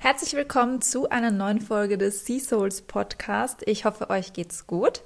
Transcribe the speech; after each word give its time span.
Herzlich 0.00 0.34
willkommen 0.34 0.80
zu 0.80 1.10
einer 1.10 1.32
neuen 1.32 1.60
Folge 1.60 1.98
des 1.98 2.24
Sea 2.24 2.38
Souls 2.38 2.82
Podcast. 2.82 3.64
Ich 3.66 3.84
hoffe, 3.84 4.10
euch 4.10 4.32
geht's 4.32 4.68
gut. 4.68 5.02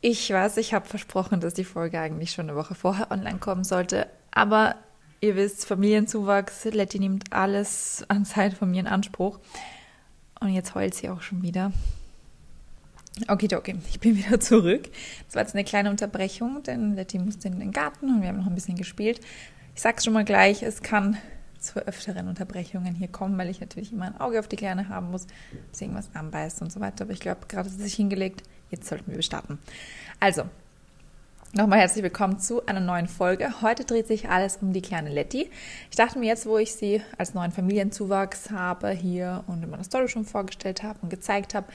Ich 0.00 0.28
weiß, 0.28 0.56
ich 0.56 0.74
habe 0.74 0.88
versprochen, 0.88 1.38
dass 1.38 1.54
die 1.54 1.62
Folge 1.62 2.00
eigentlich 2.00 2.32
schon 2.32 2.48
eine 2.48 2.58
Woche 2.58 2.74
vorher 2.74 3.12
online 3.12 3.38
kommen 3.38 3.62
sollte, 3.62 4.08
aber 4.32 4.74
ihr 5.20 5.36
wisst, 5.36 5.66
Familienzuwachs, 5.66 6.64
Letty 6.64 6.98
nimmt 6.98 7.32
alles 7.32 8.04
an 8.08 8.24
Zeit 8.24 8.54
von 8.54 8.72
mir 8.72 8.80
in 8.80 8.88
Anspruch. 8.88 9.38
Und 10.40 10.48
jetzt 10.48 10.74
heult 10.74 10.94
sie 10.94 11.08
auch 11.08 11.22
schon 11.22 11.42
wieder. 11.42 11.72
Okay, 13.28 13.54
okay, 13.54 13.76
ich 13.88 14.00
bin 14.00 14.16
wieder 14.16 14.40
zurück. 14.40 14.90
Das 15.26 15.36
war 15.36 15.42
jetzt 15.42 15.54
eine 15.54 15.64
kleine 15.64 15.90
Unterbrechung, 15.90 16.64
denn 16.64 16.96
Letty 16.96 17.20
musste 17.20 17.46
in 17.46 17.60
den 17.60 17.70
Garten 17.70 18.06
und 18.06 18.20
wir 18.20 18.28
haben 18.28 18.38
noch 18.38 18.48
ein 18.48 18.56
bisschen 18.56 18.76
gespielt. 18.76 19.20
Ich 19.76 19.80
sag's 19.80 20.04
schon 20.04 20.12
mal 20.12 20.24
gleich, 20.24 20.64
es 20.64 20.82
kann 20.82 21.16
zu 21.62 21.86
öfteren 21.86 22.28
Unterbrechungen 22.28 22.94
hier 22.94 23.08
kommen, 23.08 23.38
weil 23.38 23.48
ich 23.48 23.60
natürlich 23.60 23.92
immer 23.92 24.06
ein 24.06 24.20
Auge 24.20 24.38
auf 24.38 24.48
die 24.48 24.56
Kleine 24.56 24.88
haben 24.88 25.10
muss, 25.10 25.26
dass 25.26 25.78
sie 25.78 25.84
irgendwas 25.84 26.10
anbeißt 26.14 26.62
und 26.62 26.72
so 26.72 26.80
weiter. 26.80 27.04
Aber 27.04 27.12
ich 27.12 27.20
glaube, 27.20 27.46
gerade 27.48 27.68
hat 27.68 27.76
sie 27.76 27.82
sich 27.82 27.94
hingelegt. 27.94 28.42
Jetzt 28.70 28.88
sollten 28.88 29.12
wir 29.12 29.22
starten. 29.22 29.58
Also, 30.20 30.44
Nochmal 31.54 31.80
herzlich 31.80 32.02
willkommen 32.02 32.38
zu 32.38 32.64
einer 32.64 32.80
neuen 32.80 33.08
Folge. 33.08 33.60
Heute 33.60 33.84
dreht 33.84 34.06
sich 34.06 34.30
alles 34.30 34.56
um 34.62 34.72
die 34.72 34.80
kleine 34.80 35.10
Letty. 35.10 35.50
Ich 35.90 35.96
dachte 35.96 36.18
mir 36.18 36.24
jetzt, 36.24 36.46
wo 36.46 36.56
ich 36.56 36.72
sie 36.72 37.02
als 37.18 37.34
neuen 37.34 37.52
Familienzuwachs 37.52 38.50
habe 38.50 38.88
hier 38.88 39.44
und 39.46 39.62
in 39.62 39.68
meiner 39.68 39.84
Story 39.84 40.08
schon 40.08 40.24
vorgestellt 40.24 40.82
habe 40.82 40.98
und 41.02 41.10
gezeigt 41.10 41.54
habe, 41.54 41.66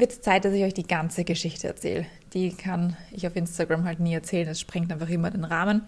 wird 0.00 0.12
es 0.12 0.20
Zeit, 0.20 0.44
dass 0.44 0.52
ich 0.52 0.62
euch 0.62 0.74
die 0.74 0.86
ganze 0.86 1.24
Geschichte 1.24 1.66
erzähle. 1.66 2.06
Die 2.34 2.52
kann 2.52 2.96
ich 3.10 3.26
auf 3.26 3.36
Instagram 3.36 3.84
halt 3.84 4.00
nie 4.00 4.14
erzählen, 4.14 4.48
es 4.48 4.60
sprengt 4.60 4.92
einfach 4.92 5.08
immer 5.08 5.30
den 5.30 5.44
Rahmen. 5.44 5.82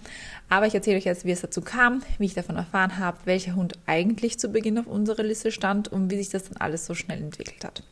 Aber 0.48 0.66
ich 0.66 0.74
erzähle 0.74 0.96
euch 0.96 1.04
jetzt, 1.04 1.24
wie 1.24 1.30
es 1.30 1.42
dazu 1.42 1.60
kam, 1.60 2.02
wie 2.18 2.26
ich 2.26 2.34
davon 2.34 2.56
erfahren 2.56 2.98
habe, 2.98 3.18
welcher 3.24 3.54
Hund 3.54 3.74
eigentlich 3.86 4.38
zu 4.38 4.48
Beginn 4.48 4.78
auf 4.78 4.86
unserer 4.86 5.22
Liste 5.22 5.52
stand 5.52 5.88
und 5.88 6.10
wie 6.10 6.16
sich 6.16 6.30
das 6.30 6.44
dann 6.44 6.56
alles 6.56 6.86
so 6.86 6.94
schnell 6.94 7.18
entwickelt 7.18 7.64
hat. 7.64 7.82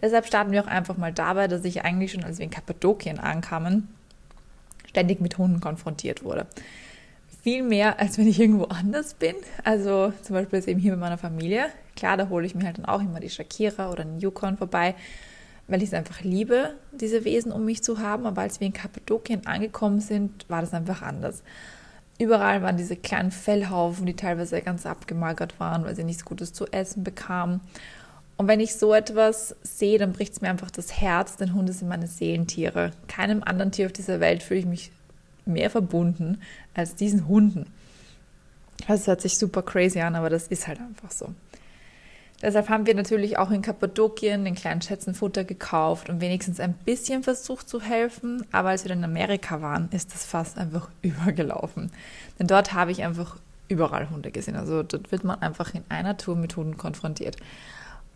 Deshalb 0.00 0.26
starten 0.26 0.52
wir 0.52 0.62
auch 0.62 0.68
einfach 0.68 0.96
mal 0.96 1.12
dabei, 1.12 1.48
dass 1.48 1.64
ich 1.64 1.84
eigentlich 1.84 2.12
schon, 2.12 2.24
als 2.24 2.38
wir 2.38 2.44
in 2.44 2.50
Kappadokien 2.50 3.18
ankamen, 3.18 3.88
ständig 4.88 5.20
mit 5.20 5.38
Hunden 5.38 5.60
konfrontiert 5.60 6.24
wurde. 6.24 6.46
Viel 7.42 7.62
mehr, 7.62 7.98
als 8.00 8.18
wenn 8.18 8.26
ich 8.26 8.40
irgendwo 8.40 8.64
anders 8.64 9.14
bin. 9.14 9.34
Also 9.64 10.12
zum 10.22 10.34
Beispiel 10.34 10.58
jetzt 10.58 10.68
eben 10.68 10.80
hier 10.80 10.92
mit 10.92 11.00
meiner 11.00 11.18
Familie. 11.18 11.66
Klar, 11.96 12.16
da 12.16 12.28
hole 12.28 12.46
ich 12.46 12.54
mir 12.54 12.64
halt 12.64 12.78
dann 12.78 12.84
auch 12.84 13.00
immer 13.00 13.20
die 13.20 13.30
Shakira 13.30 13.90
oder 13.90 14.04
den 14.04 14.18
Yukon 14.18 14.56
vorbei 14.56 14.94
weil 15.68 15.82
ich 15.82 15.90
es 15.90 15.94
einfach 15.94 16.22
liebe, 16.22 16.74
diese 16.92 17.24
Wesen 17.24 17.52
um 17.52 17.64
mich 17.64 17.82
zu 17.82 17.98
haben. 18.00 18.26
Aber 18.26 18.40
als 18.42 18.58
wir 18.58 18.66
in 18.66 18.72
Kappadokien 18.72 19.46
angekommen 19.46 20.00
sind, 20.00 20.48
war 20.48 20.62
das 20.62 20.74
einfach 20.74 21.02
anders. 21.02 21.42
Überall 22.18 22.62
waren 22.62 22.76
diese 22.76 22.96
kleinen 22.96 23.30
Fellhaufen, 23.30 24.06
die 24.06 24.16
teilweise 24.16 24.60
ganz 24.60 24.86
abgemagert 24.86 25.60
waren, 25.60 25.84
weil 25.84 25.94
sie 25.94 26.04
nichts 26.04 26.24
Gutes 26.24 26.52
zu 26.52 26.66
essen 26.66 27.04
bekamen. 27.04 27.60
Und 28.36 28.48
wenn 28.48 28.60
ich 28.60 28.74
so 28.76 28.94
etwas 28.94 29.54
sehe, 29.62 29.98
dann 29.98 30.12
bricht 30.12 30.32
es 30.32 30.40
mir 30.40 30.48
einfach 30.48 30.70
das 30.70 31.00
Herz, 31.00 31.36
denn 31.36 31.54
Hunde 31.54 31.72
sind 31.72 31.88
meine 31.88 32.06
Seelentiere. 32.06 32.92
Keinem 33.06 33.42
anderen 33.44 33.72
Tier 33.72 33.86
auf 33.86 33.92
dieser 33.92 34.20
Welt 34.20 34.42
fühle 34.42 34.60
ich 34.60 34.66
mich 34.66 34.92
mehr 35.44 35.70
verbunden 35.70 36.40
als 36.74 36.94
diesen 36.94 37.28
Hunden. 37.28 37.66
Das 38.86 39.06
hört 39.06 39.20
sich 39.20 39.38
super 39.38 39.62
crazy 39.62 40.00
an, 40.00 40.14
aber 40.14 40.30
das 40.30 40.46
ist 40.48 40.68
halt 40.68 40.80
einfach 40.80 41.10
so. 41.10 41.34
Deshalb 42.40 42.68
haben 42.68 42.86
wir 42.86 42.94
natürlich 42.94 43.36
auch 43.36 43.50
in 43.50 43.62
Kappadokien 43.62 44.44
den 44.44 44.54
kleinen 44.54 44.80
Schätzen 44.80 45.14
Futter 45.14 45.42
gekauft 45.42 46.08
und 46.08 46.20
wenigstens 46.20 46.60
ein 46.60 46.72
bisschen 46.72 47.24
versucht 47.24 47.68
zu 47.68 47.80
helfen. 47.80 48.46
Aber 48.52 48.68
als 48.68 48.84
wir 48.84 48.90
dann 48.90 48.98
in 48.98 49.04
Amerika 49.04 49.60
waren, 49.60 49.88
ist 49.90 50.14
das 50.14 50.24
fast 50.24 50.56
einfach 50.56 50.88
übergelaufen. 51.02 51.90
Denn 52.38 52.46
dort 52.46 52.72
habe 52.74 52.92
ich 52.92 53.02
einfach 53.02 53.36
überall 53.68 54.08
Hunde 54.08 54.30
gesehen. 54.30 54.56
Also 54.56 54.84
dort 54.84 55.10
wird 55.10 55.24
man 55.24 55.42
einfach 55.42 55.74
in 55.74 55.82
einer 55.88 56.16
Tour 56.16 56.36
mit 56.36 56.56
Hunden 56.56 56.76
konfrontiert. 56.76 57.36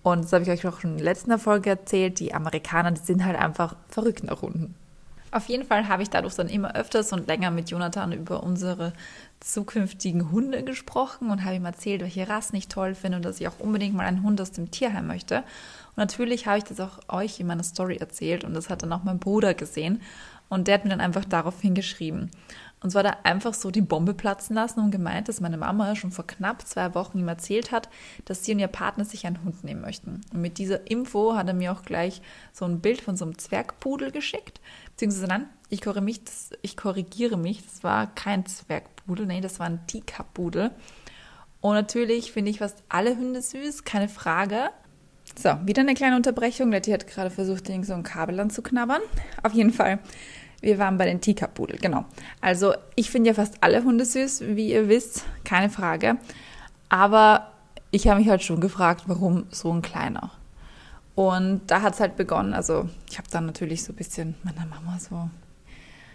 Und 0.04 0.24
das 0.24 0.32
habe 0.32 0.44
ich 0.44 0.50
euch 0.50 0.66
auch 0.66 0.80
schon 0.80 0.92
in 0.92 0.96
der 0.98 1.04
letzten 1.04 1.36
Folge 1.38 1.70
erzählt. 1.70 2.20
Die 2.20 2.32
Amerikaner, 2.32 2.92
die 2.92 3.00
sind 3.00 3.24
halt 3.24 3.36
einfach 3.36 3.76
verrückt 3.88 4.24
nach 4.24 4.42
Hunden. 4.42 4.74
Auf 5.32 5.48
jeden 5.48 5.64
Fall 5.64 5.88
habe 5.88 6.02
ich 6.02 6.10
dadurch 6.10 6.34
dann 6.34 6.48
immer 6.48 6.76
öfters 6.76 7.10
und 7.14 7.26
länger 7.26 7.50
mit 7.50 7.70
Jonathan 7.70 8.12
über 8.12 8.42
unsere 8.42 8.92
zukünftigen 9.40 10.30
Hunde 10.30 10.62
gesprochen 10.62 11.30
und 11.30 11.42
habe 11.42 11.56
ihm 11.56 11.64
erzählt, 11.64 12.02
welche 12.02 12.28
Rassen 12.28 12.56
ich 12.56 12.68
toll 12.68 12.94
finde 12.94 13.16
und 13.16 13.24
dass 13.24 13.40
ich 13.40 13.48
auch 13.48 13.58
unbedingt 13.58 13.94
mal 13.94 14.04
einen 14.04 14.22
Hund 14.22 14.42
aus 14.42 14.52
dem 14.52 14.70
Tierheim 14.70 15.06
möchte. 15.06 15.38
Und 15.38 15.96
natürlich 15.96 16.46
habe 16.46 16.58
ich 16.58 16.64
das 16.64 16.80
auch 16.80 16.98
euch 17.08 17.40
in 17.40 17.46
meiner 17.46 17.64
Story 17.64 17.96
erzählt 17.96 18.44
und 18.44 18.52
das 18.52 18.68
hat 18.68 18.82
dann 18.82 18.92
auch 18.92 19.04
mein 19.04 19.18
Bruder 19.18 19.54
gesehen 19.54 20.02
und 20.50 20.68
der 20.68 20.74
hat 20.74 20.84
mir 20.84 20.90
dann 20.90 21.00
einfach 21.00 21.24
daraufhin 21.24 21.74
geschrieben. 21.74 22.30
Und 22.82 22.90
zwar 22.90 23.02
da 23.02 23.16
einfach 23.22 23.54
so 23.54 23.70
die 23.70 23.80
Bombe 23.80 24.14
platzen 24.14 24.54
lassen 24.54 24.80
und 24.80 24.90
gemeint, 24.90 25.28
dass 25.28 25.40
meine 25.40 25.56
Mama 25.56 25.94
schon 25.94 26.10
vor 26.10 26.26
knapp 26.26 26.66
zwei 26.66 26.94
Wochen 26.94 27.18
ihm 27.18 27.28
erzählt 27.28 27.70
hat, 27.70 27.88
dass 28.24 28.44
sie 28.44 28.52
und 28.52 28.58
ihr 28.58 28.68
Partner 28.68 29.04
sich 29.04 29.26
einen 29.26 29.42
Hund 29.44 29.62
nehmen 29.64 29.80
möchten. 29.80 30.20
Und 30.32 30.40
mit 30.40 30.58
dieser 30.58 30.90
Info 30.90 31.34
hat 31.34 31.48
er 31.48 31.54
mir 31.54 31.72
auch 31.72 31.82
gleich 31.82 32.22
so 32.52 32.64
ein 32.64 32.80
Bild 32.80 33.00
von 33.00 33.16
so 33.16 33.24
einem 33.24 33.38
Zwergpudel 33.38 34.10
geschickt. 34.10 34.60
Beziehungsweise 34.90 35.26
nein, 35.26 35.46
ich 35.68 35.80
korrigiere 35.80 36.04
mich, 36.04 36.24
das, 36.24 36.50
ich 36.62 36.76
korrigiere 36.76 37.36
mich, 37.36 37.62
das 37.64 37.84
war 37.84 38.12
kein 38.14 38.46
Zwergpudel, 38.46 39.26
nee, 39.26 39.40
das 39.40 39.60
war 39.60 39.66
ein 39.66 39.86
Teacup-Pudel. 39.86 40.72
Und 41.60 41.74
natürlich 41.74 42.32
finde 42.32 42.50
ich 42.50 42.58
fast 42.58 42.82
alle 42.88 43.16
Hunde 43.16 43.40
süß, 43.40 43.84
keine 43.84 44.08
Frage. 44.08 44.70
So, 45.38 45.56
wieder 45.64 45.80
eine 45.80 45.94
kleine 45.94 46.16
Unterbrechung. 46.16 46.72
Letty 46.72 46.90
hat 46.90 47.06
gerade 47.06 47.30
versucht, 47.30 47.68
so 47.68 47.94
ein 47.94 48.02
Kabel 48.02 48.38
anzuknabbern. 48.40 49.00
Auf 49.42 49.52
jeden 49.52 49.72
Fall 49.72 50.00
wir 50.62 50.78
waren 50.78 50.96
bei 50.96 51.04
den 51.04 51.20
Teacup-Pudel, 51.20 51.78
genau. 51.78 52.06
Also 52.40 52.74
ich 52.94 53.10
finde 53.10 53.28
ja 53.28 53.34
fast 53.34 53.56
alle 53.60 53.84
Hunde 53.84 54.04
süß, 54.04 54.42
wie 54.56 54.72
ihr 54.72 54.88
wisst, 54.88 55.24
keine 55.44 55.68
Frage. 55.68 56.16
Aber 56.88 57.48
ich 57.90 58.08
habe 58.08 58.20
mich 58.20 58.28
halt 58.28 58.42
schon 58.42 58.60
gefragt, 58.60 59.04
warum 59.06 59.44
so 59.50 59.72
ein 59.72 59.82
kleiner? 59.82 60.30
Und 61.14 61.62
da 61.66 61.82
hat 61.82 61.94
es 61.94 62.00
halt 62.00 62.16
begonnen. 62.16 62.54
Also 62.54 62.88
ich 63.10 63.18
habe 63.18 63.28
dann 63.30 63.44
natürlich 63.46 63.84
so 63.84 63.92
ein 63.92 63.96
bisschen 63.96 64.34
meiner 64.44 64.64
Mama 64.66 64.98
so 64.98 65.28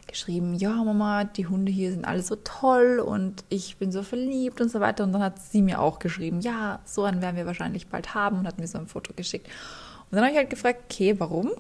geschrieben, 0.08 0.56
ja 0.56 0.72
Mama, 0.72 1.26
die 1.26 1.48
Hunde 1.48 1.72
hier 1.72 1.92
sind 1.92 2.06
alle 2.06 2.24
so 2.24 2.38
toll 2.38 3.00
und 3.06 3.44
ich 3.50 3.78
bin 3.78 3.92
so 3.92 4.04
verliebt 4.04 4.62
und 4.62 4.72
so 4.72 4.80
weiter. 4.80 5.04
Und 5.04 5.12
dann 5.12 5.22
hat 5.22 5.42
sie 5.42 5.62
mir 5.62 5.82
auch 5.82 6.00
geschrieben, 6.00 6.40
ja, 6.40 6.80
so 6.86 7.04
einen 7.04 7.22
werden 7.22 7.36
wir 7.36 7.46
wahrscheinlich 7.46 7.88
bald 7.88 8.16
haben 8.16 8.40
und 8.40 8.48
hat 8.48 8.58
mir 8.58 8.68
so 8.68 8.78
ein 8.78 8.88
Foto 8.88 9.14
geschickt. 9.14 9.48
Und 10.10 10.16
dann 10.16 10.22
habe 10.22 10.32
ich 10.32 10.38
halt 10.38 10.50
gefragt, 10.50 10.84
okay, 10.86 11.20
warum? 11.20 11.52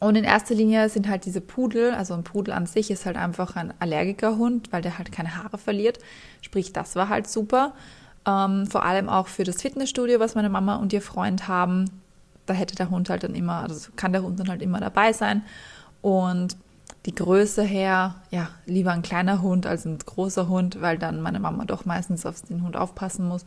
Und 0.00 0.16
in 0.16 0.24
erster 0.24 0.54
Linie 0.54 0.88
sind 0.88 1.08
halt 1.08 1.24
diese 1.24 1.40
Pudel, 1.40 1.92
also 1.92 2.14
ein 2.14 2.24
Pudel 2.24 2.52
an 2.52 2.66
sich 2.66 2.90
ist 2.90 3.06
halt 3.06 3.16
einfach 3.16 3.56
ein 3.56 3.72
Allergikerhund, 3.78 4.72
weil 4.72 4.82
der 4.82 4.98
halt 4.98 5.12
keine 5.12 5.36
Haare 5.36 5.56
verliert. 5.56 5.98
Sprich, 6.42 6.72
das 6.72 6.96
war 6.96 7.08
halt 7.08 7.28
super. 7.28 7.72
Ähm, 8.26 8.66
vor 8.66 8.84
allem 8.84 9.08
auch 9.08 9.28
für 9.28 9.44
das 9.44 9.62
Fitnessstudio, 9.62 10.20
was 10.20 10.34
meine 10.34 10.48
Mama 10.48 10.76
und 10.76 10.92
ihr 10.92 11.02
Freund 11.02 11.48
haben. 11.48 11.86
Da 12.46 12.54
hätte 12.54 12.74
der 12.74 12.90
Hund 12.90 13.08
halt 13.08 13.22
dann 13.22 13.34
immer, 13.34 13.60
also 13.60 13.90
kann 13.96 14.12
der 14.12 14.22
Hund 14.22 14.40
dann 14.40 14.48
halt 14.48 14.62
immer 14.62 14.80
dabei 14.80 15.12
sein. 15.12 15.42
Und 16.02 16.56
die 17.06 17.14
Größe 17.14 17.62
her, 17.62 18.14
ja, 18.30 18.48
lieber 18.66 18.92
ein 18.92 19.02
kleiner 19.02 19.42
Hund 19.42 19.66
als 19.66 19.84
ein 19.84 19.98
großer 19.98 20.48
Hund, 20.48 20.80
weil 20.80 20.98
dann 20.98 21.20
meine 21.20 21.40
Mama 21.40 21.64
doch 21.64 21.84
meistens 21.84 22.24
auf 22.26 22.40
den 22.42 22.62
Hund 22.62 22.76
aufpassen 22.76 23.28
muss 23.28 23.44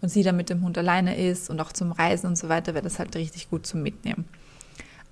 und 0.00 0.08
sie 0.08 0.22
dann 0.22 0.36
mit 0.36 0.50
dem 0.50 0.62
Hund 0.62 0.76
alleine 0.78 1.16
ist 1.16 1.50
und 1.50 1.60
auch 1.60 1.72
zum 1.72 1.92
Reisen 1.92 2.28
und 2.28 2.36
so 2.36 2.48
weiter 2.48 2.74
wäre 2.74 2.84
das 2.84 2.98
halt 2.98 3.14
richtig 3.16 3.50
gut 3.50 3.66
zum 3.66 3.82
Mitnehmen. 3.82 4.26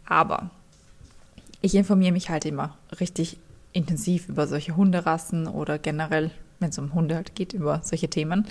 Aber 0.07 0.51
ich 1.63 1.75
informiere 1.75 2.13
mich 2.13 2.29
halt 2.29 2.45
immer 2.45 2.77
richtig 3.01 3.39
intensiv 3.73 4.29
über 4.29 4.47
solche 4.47 4.77
Hunderassen 4.77 5.47
oder 5.47 5.79
generell, 5.79 6.31
wenn 6.61 6.71
es 6.71 6.79
um 6.79 6.93
Hunde 6.93 7.15
halt 7.15 7.35
geht, 7.35 7.55
über 7.55 7.81
solche 7.85 8.09
Themen. 8.09 8.47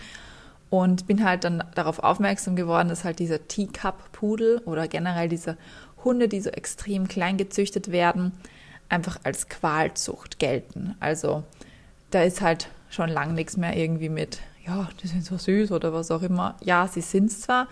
Und 0.70 1.06
bin 1.06 1.26
halt 1.26 1.44
dann 1.44 1.64
darauf 1.76 2.00
aufmerksam 2.00 2.56
geworden, 2.56 2.88
dass 2.88 3.04
halt 3.04 3.20
dieser 3.20 3.46
Teacup-Pudel 3.46 4.60
oder 4.60 4.88
generell 4.88 5.28
diese 5.28 5.58
Hunde, 6.04 6.30
die 6.30 6.40
so 6.40 6.50
extrem 6.50 7.10
klein 7.10 7.36
gezüchtet 7.36 7.92
werden, 7.92 8.32
einfach 8.88 9.20
als 9.24 9.50
Qualzucht 9.50 10.40
gelten. 10.40 10.96
Also 11.02 11.44
da 12.10 12.24
ist 12.24 12.42
halt 12.42 12.70
schon 12.90 13.10
lang 13.10 13.34
nichts 13.34 13.58
mehr 13.58 13.76
irgendwie 13.76 14.10
mit, 14.10 14.40
ja, 14.66 14.90
die 15.04 15.08
sind 15.08 15.26
so 15.26 15.38
süß 15.38 15.74
oder 15.74 15.94
was 15.94 16.10
auch 16.10 16.22
immer. 16.22 16.56
Ja, 16.64 16.88
sie 16.88 17.02
sind 17.02 17.30
es 17.30 17.42
zwar, 17.42 17.68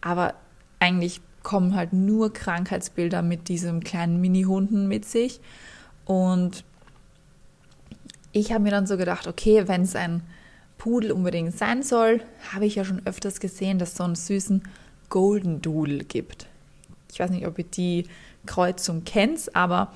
aber 0.00 0.34
eigentlich 0.80 1.20
kommen 1.42 1.74
halt 1.74 1.92
nur 1.92 2.32
Krankheitsbilder 2.32 3.22
mit 3.22 3.48
diesem 3.48 3.82
kleinen 3.82 4.20
Mini-Hunden 4.20 4.88
mit 4.88 5.04
sich. 5.04 5.40
Und 6.04 6.64
ich 8.32 8.52
habe 8.52 8.62
mir 8.62 8.70
dann 8.70 8.86
so 8.86 8.96
gedacht, 8.96 9.26
okay, 9.26 9.66
wenn 9.66 9.82
es 9.82 9.96
ein 9.96 10.22
Pudel 10.78 11.12
unbedingt 11.12 11.56
sein 11.56 11.82
soll, 11.82 12.22
habe 12.52 12.66
ich 12.66 12.76
ja 12.76 12.84
schon 12.84 13.04
öfters 13.06 13.40
gesehen, 13.40 13.78
dass 13.78 13.90
es 13.90 13.96
so 13.96 14.04
einen 14.04 14.14
süßen 14.14 14.62
Golden 15.08 15.60
Doodle 15.60 16.04
gibt. 16.04 16.46
Ich 17.12 17.20
weiß 17.20 17.30
nicht, 17.30 17.46
ob 17.46 17.58
ihr 17.58 17.64
die 17.64 18.06
Kreuzung 18.46 19.04
kennt, 19.04 19.54
aber 19.54 19.92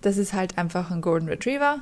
das 0.00 0.16
ist 0.16 0.32
halt 0.32 0.58
einfach 0.58 0.90
ein 0.90 1.00
Golden 1.00 1.28
Retriever 1.28 1.80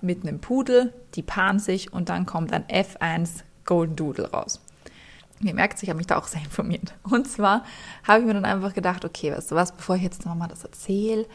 mit 0.00 0.22
einem 0.22 0.40
Pudel, 0.40 0.92
die 1.14 1.22
paaren 1.22 1.58
sich 1.58 1.92
und 1.92 2.08
dann 2.08 2.26
kommt 2.26 2.52
ein 2.52 2.64
F1 2.64 3.42
Golden 3.64 3.96
Doodle 3.96 4.30
raus. 4.30 4.60
Ihr 5.40 5.54
merkt, 5.54 5.82
ich 5.82 5.88
habe 5.88 5.96
mich 5.96 6.06
da 6.06 6.16
auch 6.16 6.26
sehr 6.26 6.42
informiert. 6.42 6.94
Und 7.02 7.28
zwar 7.28 7.64
habe 8.04 8.20
ich 8.20 8.26
mir 8.26 8.34
dann 8.34 8.44
einfach 8.44 8.74
gedacht, 8.74 9.04
okay, 9.04 9.32
weißt 9.32 9.50
du 9.50 9.54
was, 9.54 9.72
bevor 9.72 9.96
ich 9.96 10.02
jetzt 10.02 10.24
nochmal 10.24 10.48
das 10.48 10.64
erzähle, 10.64 11.26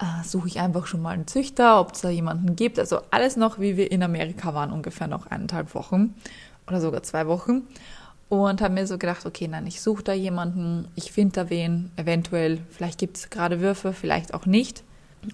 äh, 0.00 0.24
suche 0.24 0.48
ich 0.48 0.60
einfach 0.60 0.86
schon 0.86 1.02
mal 1.02 1.10
einen 1.10 1.26
Züchter, 1.26 1.78
ob 1.80 1.92
es 1.92 2.00
da 2.00 2.08
jemanden 2.08 2.56
gibt. 2.56 2.78
Also 2.78 3.00
alles 3.10 3.36
noch, 3.36 3.58
wie 3.58 3.76
wir 3.76 3.92
in 3.92 4.02
Amerika 4.02 4.54
waren, 4.54 4.72
ungefähr 4.72 5.06
noch 5.06 5.26
eineinhalb 5.26 5.74
Wochen 5.74 6.14
oder 6.66 6.80
sogar 6.80 7.02
zwei 7.02 7.26
Wochen. 7.26 7.62
und 8.28 8.62
habe 8.62 8.72
mir 8.72 8.86
so 8.86 8.96
gedacht, 8.96 9.26
okay, 9.26 9.46
nein, 9.46 9.66
ich 9.66 9.82
suche 9.82 10.02
da 10.02 10.14
jemanden, 10.14 10.88
ich 10.94 11.12
finde 11.12 11.34
da 11.34 11.50
wen, 11.50 11.90
eventuell, 11.96 12.60
vielleicht 12.70 12.98
gibt 12.98 13.18
es 13.18 13.28
gerade 13.28 13.60
Würfe, 13.60 13.92
vielleicht 13.92 14.32
auch 14.32 14.46
nicht. 14.46 14.84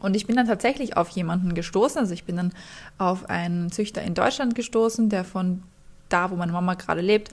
Und 0.01 0.17
ich 0.17 0.27
bin 0.27 0.35
dann 0.35 0.49
tatsächlich 0.49 0.97
auf 0.97 1.09
jemanden 1.11 1.55
gestoßen, 1.55 2.01
also 2.01 2.13
ich 2.13 2.25
bin 2.25 2.35
dann 2.37 2.53
auf 2.99 3.31
einen 3.31 3.71
Züchter 3.71 4.03
in 4.03 4.15
Deutschland 4.15 4.57
gestoßen, 4.57 5.11
der 5.11 5.23
von 5.23 5.63
da, 6.09 6.33
wo 6.33 6.35
meine 6.35 6.51
Mama 6.51 6.75
gerade 6.75 7.01
lebt, 7.01 7.31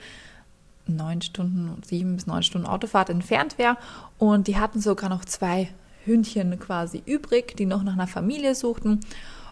neun 0.88 1.22
Stunden, 1.22 1.82
sieben 1.84 2.16
bis 2.16 2.28
neun 2.28 2.44
Stunden 2.44 2.68
Autofahrt 2.68 3.10
entfernt 3.10 3.58
wäre. 3.58 3.78
Und 4.18 4.48
die 4.48 4.58
hatten 4.58 4.82
sogar 4.82 5.10
noch 5.10 5.26
zwei 5.26 5.70
Hündchen 6.06 6.58
quasi 6.60 7.02
übrig, 7.06 7.56
die 7.58 7.66
noch 7.66 7.84
nach 7.84 7.94
einer 7.94 8.08
Familie 8.08 8.56
suchten. 8.56 9.00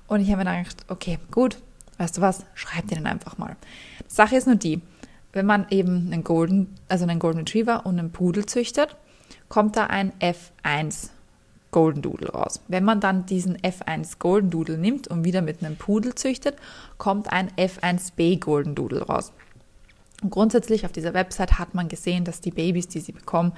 Und 0.08 0.22
ich 0.22 0.32
habe 0.32 0.44
mir 0.44 0.52
gedacht, 0.52 0.86
okay, 0.88 1.20
gut, 1.32 1.58
weißt 1.98 2.18
du 2.18 2.22
was, 2.22 2.46
schreib 2.54 2.88
dir 2.88 2.96
den 2.96 3.08
einfach 3.08 3.38
mal. 3.38 3.56
Sache 4.08 4.36
ist 4.36 4.48
nur 4.48 4.56
die, 4.56 4.82
wenn 5.32 5.46
man 5.46 5.66
eben 5.70 6.12
einen 6.12 6.24
Golden, 6.24 6.76
also 6.88 7.06
einen 7.06 7.20
Golden 7.20 7.40
Retriever 7.40 7.86
und 7.86 7.98
einen 7.98 8.12
Pudel 8.12 8.46
züchtet, 8.46 8.96
kommt 9.50 9.76
da 9.76 9.88
ein 9.88 10.14
F1 10.20 11.10
Golden 11.72 12.04
Doodle 12.04 12.30
raus. 12.30 12.62
Wenn 12.68 12.84
man 12.84 13.02
dann 13.02 13.26
diesen 13.26 13.58
F1 13.58 14.20
Golden 14.20 14.52
Doodle 14.52 14.78
nimmt 14.78 15.08
und 15.08 15.26
wieder 15.26 15.42
mit 15.42 15.64
einem 15.64 15.76
Pudel 15.76 16.14
züchtet, 16.14 16.56
kommt 16.98 17.34
ein 17.34 17.50
F1B 17.58 18.40
Golden 18.40 18.76
Doodle 18.76 19.02
raus. 19.02 19.34
Und 20.24 20.30
grundsätzlich 20.30 20.86
auf 20.86 20.92
dieser 20.94 21.14
Website 21.14 21.60
hat 21.60 21.76
man 21.76 21.90
gesehen, 21.90 22.24
dass 22.24 22.40
die 22.42 22.52
Babys, 22.52 22.88
die 22.88 23.02
sie 23.02 23.12
bekommen, 23.12 23.52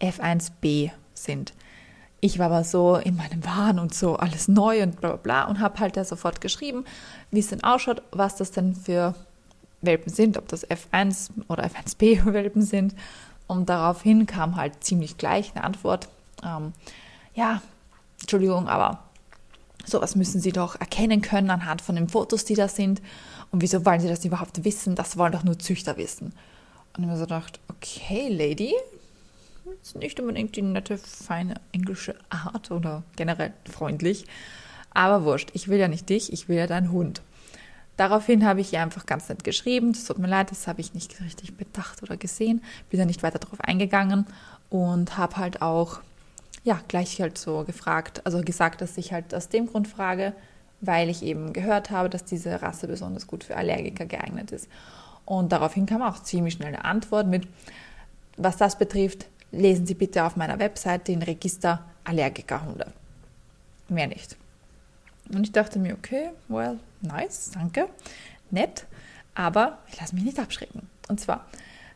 F1B 0.00 0.92
sind. 1.12 1.52
Ich 2.20 2.38
war 2.38 2.46
aber 2.46 2.64
so 2.64 2.96
in 2.96 3.16
meinem 3.16 3.44
Wahn 3.44 3.78
und 3.78 3.92
so 3.92 4.16
alles 4.16 4.48
neu 4.48 4.82
und 4.82 5.00
bla 5.00 5.10
bla 5.10 5.16
bla 5.16 5.44
und 5.44 5.60
habe 5.60 5.80
halt 5.80 5.96
da 5.96 6.04
sofort 6.04 6.40
geschrieben, 6.40 6.84
wie 7.30 7.40
es 7.40 7.48
denn 7.48 7.62
ausschaut, 7.62 8.02
was 8.12 8.36
das 8.36 8.50
denn 8.52 8.74
für 8.74 9.14
Welpen 9.82 10.10
sind, 10.10 10.38
ob 10.38 10.48
das 10.48 10.66
F1 10.66 11.30
oder 11.48 11.64
F1B 11.66 12.24
Welpen 12.32 12.62
sind. 12.62 12.94
Und 13.46 13.68
daraufhin 13.68 14.24
kam 14.26 14.56
halt 14.56 14.82
ziemlich 14.82 15.18
gleich 15.18 15.52
eine 15.54 15.64
Antwort. 15.64 16.08
Ähm, 16.42 16.72
ja, 17.34 17.60
Entschuldigung, 18.20 18.68
aber 18.68 19.00
sowas 19.84 20.16
müssen 20.16 20.40
Sie 20.40 20.52
doch 20.52 20.80
erkennen 20.80 21.20
können 21.20 21.50
anhand 21.50 21.82
von 21.82 21.96
den 21.96 22.08
Fotos, 22.08 22.44
die 22.44 22.54
da 22.54 22.68
sind. 22.68 23.02
Und 23.54 23.62
wieso 23.62 23.86
wollen 23.86 24.00
Sie 24.00 24.08
das 24.08 24.24
überhaupt 24.24 24.64
wissen? 24.64 24.96
Das 24.96 25.16
wollen 25.16 25.30
doch 25.30 25.44
nur 25.44 25.56
Züchter 25.56 25.96
wissen. 25.96 26.32
Und 26.96 27.04
ich 27.04 27.06
mir 27.06 27.16
so 27.16 27.22
gedacht, 27.22 27.60
okay, 27.68 28.26
Lady, 28.28 28.74
das 29.64 29.90
ist 29.90 29.94
nicht 29.96 30.18
unbedingt 30.18 30.56
die 30.56 30.62
nette, 30.62 30.98
feine 30.98 31.54
englische 31.70 32.16
Art 32.30 32.72
oder 32.72 33.04
generell 33.14 33.52
freundlich. 33.70 34.24
Aber 34.92 35.24
wurscht, 35.24 35.50
ich 35.52 35.68
will 35.68 35.78
ja 35.78 35.86
nicht 35.86 36.08
dich, 36.08 36.32
ich 36.32 36.48
will 36.48 36.56
ja 36.56 36.66
deinen 36.66 36.90
Hund. 36.90 37.22
Daraufhin 37.96 38.44
habe 38.44 38.60
ich 38.60 38.72
ihr 38.72 38.82
einfach 38.82 39.06
ganz 39.06 39.28
nett 39.28 39.44
geschrieben, 39.44 39.92
es 39.92 40.04
tut 40.04 40.18
mir 40.18 40.26
leid, 40.26 40.50
das 40.50 40.66
habe 40.66 40.80
ich 40.80 40.92
nicht 40.92 41.20
richtig 41.20 41.56
bedacht 41.56 42.02
oder 42.02 42.16
gesehen, 42.16 42.60
bin 42.90 42.98
da 42.98 43.06
nicht 43.06 43.22
weiter 43.22 43.38
darauf 43.38 43.60
eingegangen 43.60 44.26
und 44.68 45.16
habe 45.16 45.36
halt 45.36 45.62
auch, 45.62 46.00
ja, 46.64 46.80
gleich 46.88 47.20
halt 47.20 47.38
so 47.38 47.62
gefragt, 47.62 48.20
also 48.26 48.40
gesagt, 48.40 48.80
dass 48.80 48.98
ich 48.98 49.12
halt 49.12 49.32
aus 49.32 49.48
dem 49.48 49.68
Grund 49.68 49.86
frage, 49.86 50.34
weil 50.86 51.08
ich 51.08 51.22
eben 51.22 51.52
gehört 51.52 51.90
habe, 51.90 52.08
dass 52.08 52.24
diese 52.24 52.62
Rasse 52.62 52.86
besonders 52.86 53.26
gut 53.26 53.44
für 53.44 53.56
Allergiker 53.56 54.06
geeignet 54.06 54.52
ist. 54.52 54.68
Und 55.24 55.52
daraufhin 55.52 55.86
kam 55.86 56.02
auch 56.02 56.22
ziemlich 56.22 56.54
schnell 56.54 56.68
eine 56.68 56.84
Antwort 56.84 57.26
mit, 57.26 57.46
was 58.36 58.56
das 58.56 58.76
betrifft, 58.76 59.26
lesen 59.52 59.86
Sie 59.86 59.94
bitte 59.94 60.24
auf 60.24 60.36
meiner 60.36 60.58
Website 60.58 61.08
den 61.08 61.22
Register 61.22 61.84
Allergikerhunde. 62.04 62.92
Mehr 63.88 64.06
nicht. 64.06 64.36
Und 65.32 65.44
ich 65.44 65.52
dachte 65.52 65.78
mir, 65.78 65.94
okay, 65.94 66.30
well, 66.48 66.78
nice, 67.00 67.50
danke, 67.54 67.88
nett, 68.50 68.86
aber 69.34 69.78
ich 69.90 69.98
lasse 70.00 70.14
mich 70.14 70.24
nicht 70.24 70.38
abschrecken. 70.38 70.88
Und 71.08 71.20
zwar 71.20 71.46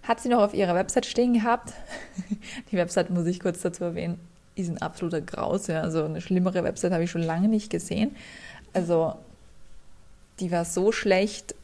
hat 0.02 0.20
sie 0.20 0.28
noch 0.28 0.42
auf 0.42 0.54
ihrer 0.54 0.74
Website 0.74 1.04
stehen 1.04 1.34
gehabt, 1.34 1.74
die 2.72 2.76
Website 2.76 3.10
muss 3.10 3.26
ich 3.26 3.40
kurz 3.40 3.60
dazu 3.60 3.84
erwähnen, 3.84 4.18
ist 4.54 4.70
ein 4.70 4.80
absoluter 4.80 5.20
Graus, 5.20 5.66
ja, 5.66 5.82
also 5.82 6.04
eine 6.04 6.20
schlimmere 6.20 6.64
Website 6.64 6.92
habe 6.92 7.04
ich 7.04 7.10
schon 7.10 7.22
lange 7.22 7.48
nicht 7.48 7.70
gesehen. 7.70 8.16
Also 8.78 9.14
die 10.38 10.52
war 10.52 10.64
so 10.64 10.92
schlecht 10.92 11.56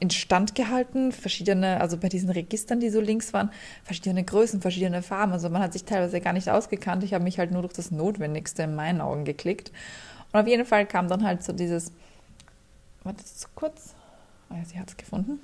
instand 0.00 0.54
gehalten, 0.54 1.12
verschiedene, 1.12 1.80
also 1.80 1.96
bei 1.96 2.08
diesen 2.08 2.30
Registern, 2.30 2.80
die 2.80 2.90
so 2.90 3.00
links 3.00 3.32
waren, 3.32 3.50
verschiedene 3.84 4.24
Größen, 4.24 4.60
verschiedene 4.60 5.02
Farben. 5.02 5.32
Also 5.32 5.48
man 5.48 5.62
hat 5.62 5.72
sich 5.72 5.84
teilweise 5.84 6.20
gar 6.20 6.32
nicht 6.32 6.48
ausgekannt. 6.48 7.04
Ich 7.04 7.14
habe 7.14 7.24
mich 7.24 7.38
halt 7.38 7.50
nur 7.50 7.62
durch 7.62 7.72
das 7.72 7.90
Notwendigste 7.90 8.64
in 8.64 8.74
meinen 8.74 9.00
Augen 9.00 9.24
geklickt. 9.24 9.72
Und 10.32 10.40
auf 10.40 10.46
jeden 10.46 10.66
Fall 10.66 10.86
kam 10.86 11.08
dann 11.08 11.24
halt 11.24 11.42
so 11.42 11.52
dieses, 11.52 11.92
warte 13.02 13.22
so 13.24 13.46
kurz, 13.54 13.94
oh 14.50 14.54
ja, 14.54 14.64
sie 14.64 14.78
hat 14.78 14.88
es 14.88 14.96
gefunden. 14.96 15.40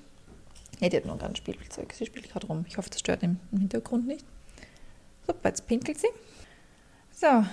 Ja, 0.80 0.88
die 0.88 0.96
hat 0.96 1.06
nur 1.06 1.20
ein 1.22 1.36
Spielzeug, 1.36 1.92
sie 1.92 2.06
spielt 2.06 2.30
gerade 2.30 2.48
rum. 2.48 2.64
Ich 2.68 2.78
hoffe, 2.78 2.90
das 2.90 3.00
stört 3.00 3.22
im 3.22 3.38
Hintergrund 3.50 4.06
nicht. 4.06 4.24
So, 5.26 5.34
jetzt 5.44 5.66
pinkelt 5.66 6.00
sie. 6.00 6.08
So, 7.12 7.44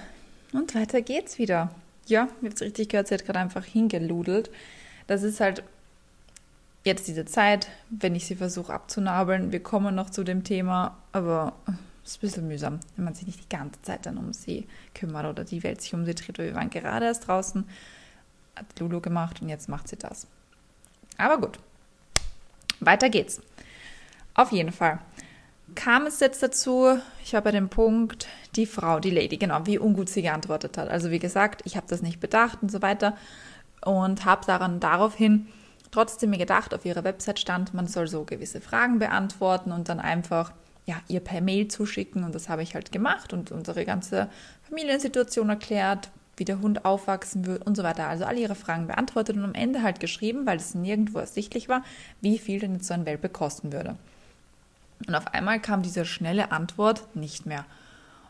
und 0.53 0.74
weiter 0.75 1.01
geht's 1.01 1.38
wieder. 1.38 1.71
Ja, 2.11 2.27
ihr 2.41 2.49
habt 2.49 2.55
es 2.55 2.61
richtig 2.61 2.89
gehört, 2.89 3.07
sie 3.07 3.13
hat 3.13 3.25
gerade 3.25 3.39
einfach 3.39 3.63
hingeludelt. 3.63 4.51
Das 5.07 5.23
ist 5.23 5.39
halt 5.39 5.63
jetzt 6.83 7.07
diese 7.07 7.23
Zeit, 7.23 7.69
wenn 7.89 8.15
ich 8.15 8.25
sie 8.25 8.35
versuche 8.35 8.73
abzunabeln. 8.73 9.53
Wir 9.53 9.63
kommen 9.63 9.95
noch 9.95 10.09
zu 10.09 10.25
dem 10.25 10.43
Thema, 10.43 10.97
aber 11.13 11.53
ist 12.03 12.17
ein 12.17 12.19
bisschen 12.19 12.47
mühsam, 12.49 12.81
wenn 12.97 13.05
man 13.05 13.13
sich 13.13 13.27
nicht 13.27 13.39
die 13.39 13.55
ganze 13.55 13.81
Zeit 13.83 14.05
dann 14.05 14.17
um 14.17 14.33
sie 14.33 14.67
kümmert 14.93 15.25
oder 15.25 15.45
die 15.45 15.63
Welt 15.63 15.81
sich 15.81 15.93
um 15.93 16.03
sie 16.03 16.13
dreht. 16.13 16.37
Wir 16.37 16.53
waren 16.53 16.69
gerade 16.69 17.05
erst 17.05 17.27
draußen, 17.27 17.63
hat 18.57 18.79
Lulu 18.79 18.99
gemacht 18.99 19.41
und 19.41 19.47
jetzt 19.47 19.69
macht 19.69 19.87
sie 19.87 19.95
das. 19.95 20.27
Aber 21.17 21.39
gut, 21.39 21.59
weiter 22.81 23.09
geht's. 23.09 23.41
Auf 24.33 24.51
jeden 24.51 24.73
Fall 24.73 24.99
kam 25.75 26.06
es 26.06 26.19
jetzt 26.19 26.44
dazu, 26.44 26.97
ich 27.23 27.33
war 27.33 27.41
bei 27.41 27.51
dem 27.51 27.69
Punkt, 27.69 28.27
die 28.56 28.65
Frau, 28.65 29.00
die 29.00 29.09
Lady, 29.09 29.38
genau, 29.38 29.65
wie 29.65 29.79
ungut 29.79 30.09
sie 30.09 30.21
geantwortet 30.21 30.77
hat. 30.77 30.89
Also 30.89 31.12
wie 31.12 31.19
gesagt, 31.19 31.62
ich 31.65 31.75
habe 31.75 31.88
das 31.89 32.01
nicht 32.01 32.19
bedacht 32.19 32.59
und 32.62 32.71
so 32.71 32.81
weiter 32.81 33.15
und 33.83 34.25
habe 34.25 34.45
daran 34.45 34.79
daraufhin 34.79 35.47
trotzdem 35.91 36.29
mir 36.29 36.38
gedacht, 36.38 36.73
auf 36.73 36.85
ihrer 36.85 37.03
Website 37.03 37.39
stand, 37.39 37.73
man 37.73 37.88
soll 37.88 38.07
so 38.07 38.23
gewisse 38.23 38.62
Fragen 38.62 39.00
beantworten 39.00 39.71
und 39.71 39.89
dann 39.89 40.00
einfach 40.00 40.53
ja, 40.85 40.95
ihr 41.07 41.19
per 41.19 41.41
Mail 41.41 41.68
zuschicken 41.68 42.24
und 42.24 42.33
das 42.33 42.50
habe 42.50 42.63
ich 42.63 42.74
halt 42.74 42.91
gemacht 42.91 43.33
und 43.33 43.51
unsere 43.51 43.85
ganze 43.85 44.29
Familiensituation 44.63 45.50
erklärt, 45.50 46.09
wie 46.38 46.45
der 46.45 46.59
Hund 46.59 46.85
aufwachsen 46.85 47.45
wird 47.45 47.65
und 47.67 47.75
so 47.75 47.83
weiter. 47.83 48.07
Also 48.07 48.25
alle 48.25 48.39
ihre 48.39 48.56
Fragen 48.56 48.88
beantwortet 48.88 49.38
und 49.38 49.44
am 49.44 49.53
Ende 49.53 49.83
halt 49.83 50.00
geschrieben, 50.00 50.45
weil 50.45 50.57
es 50.57 50.74
nirgendwo 50.74 51.19
ersichtlich 51.19 51.69
war, 51.69 51.83
wie 52.19 52.39
viel 52.39 52.59
denn 52.59 52.74
jetzt 52.75 52.88
so 52.88 52.94
ein 52.94 53.06
Welpe 53.06 53.29
kosten 53.29 53.71
würde. 53.71 53.95
Und 55.07 55.15
auf 55.15 55.27
einmal 55.27 55.59
kam 55.59 55.81
diese 55.81 56.06
schnelle 56.06 56.51
Antwort 56.51 57.15
nicht 57.15 57.46
mehr. 57.46 57.65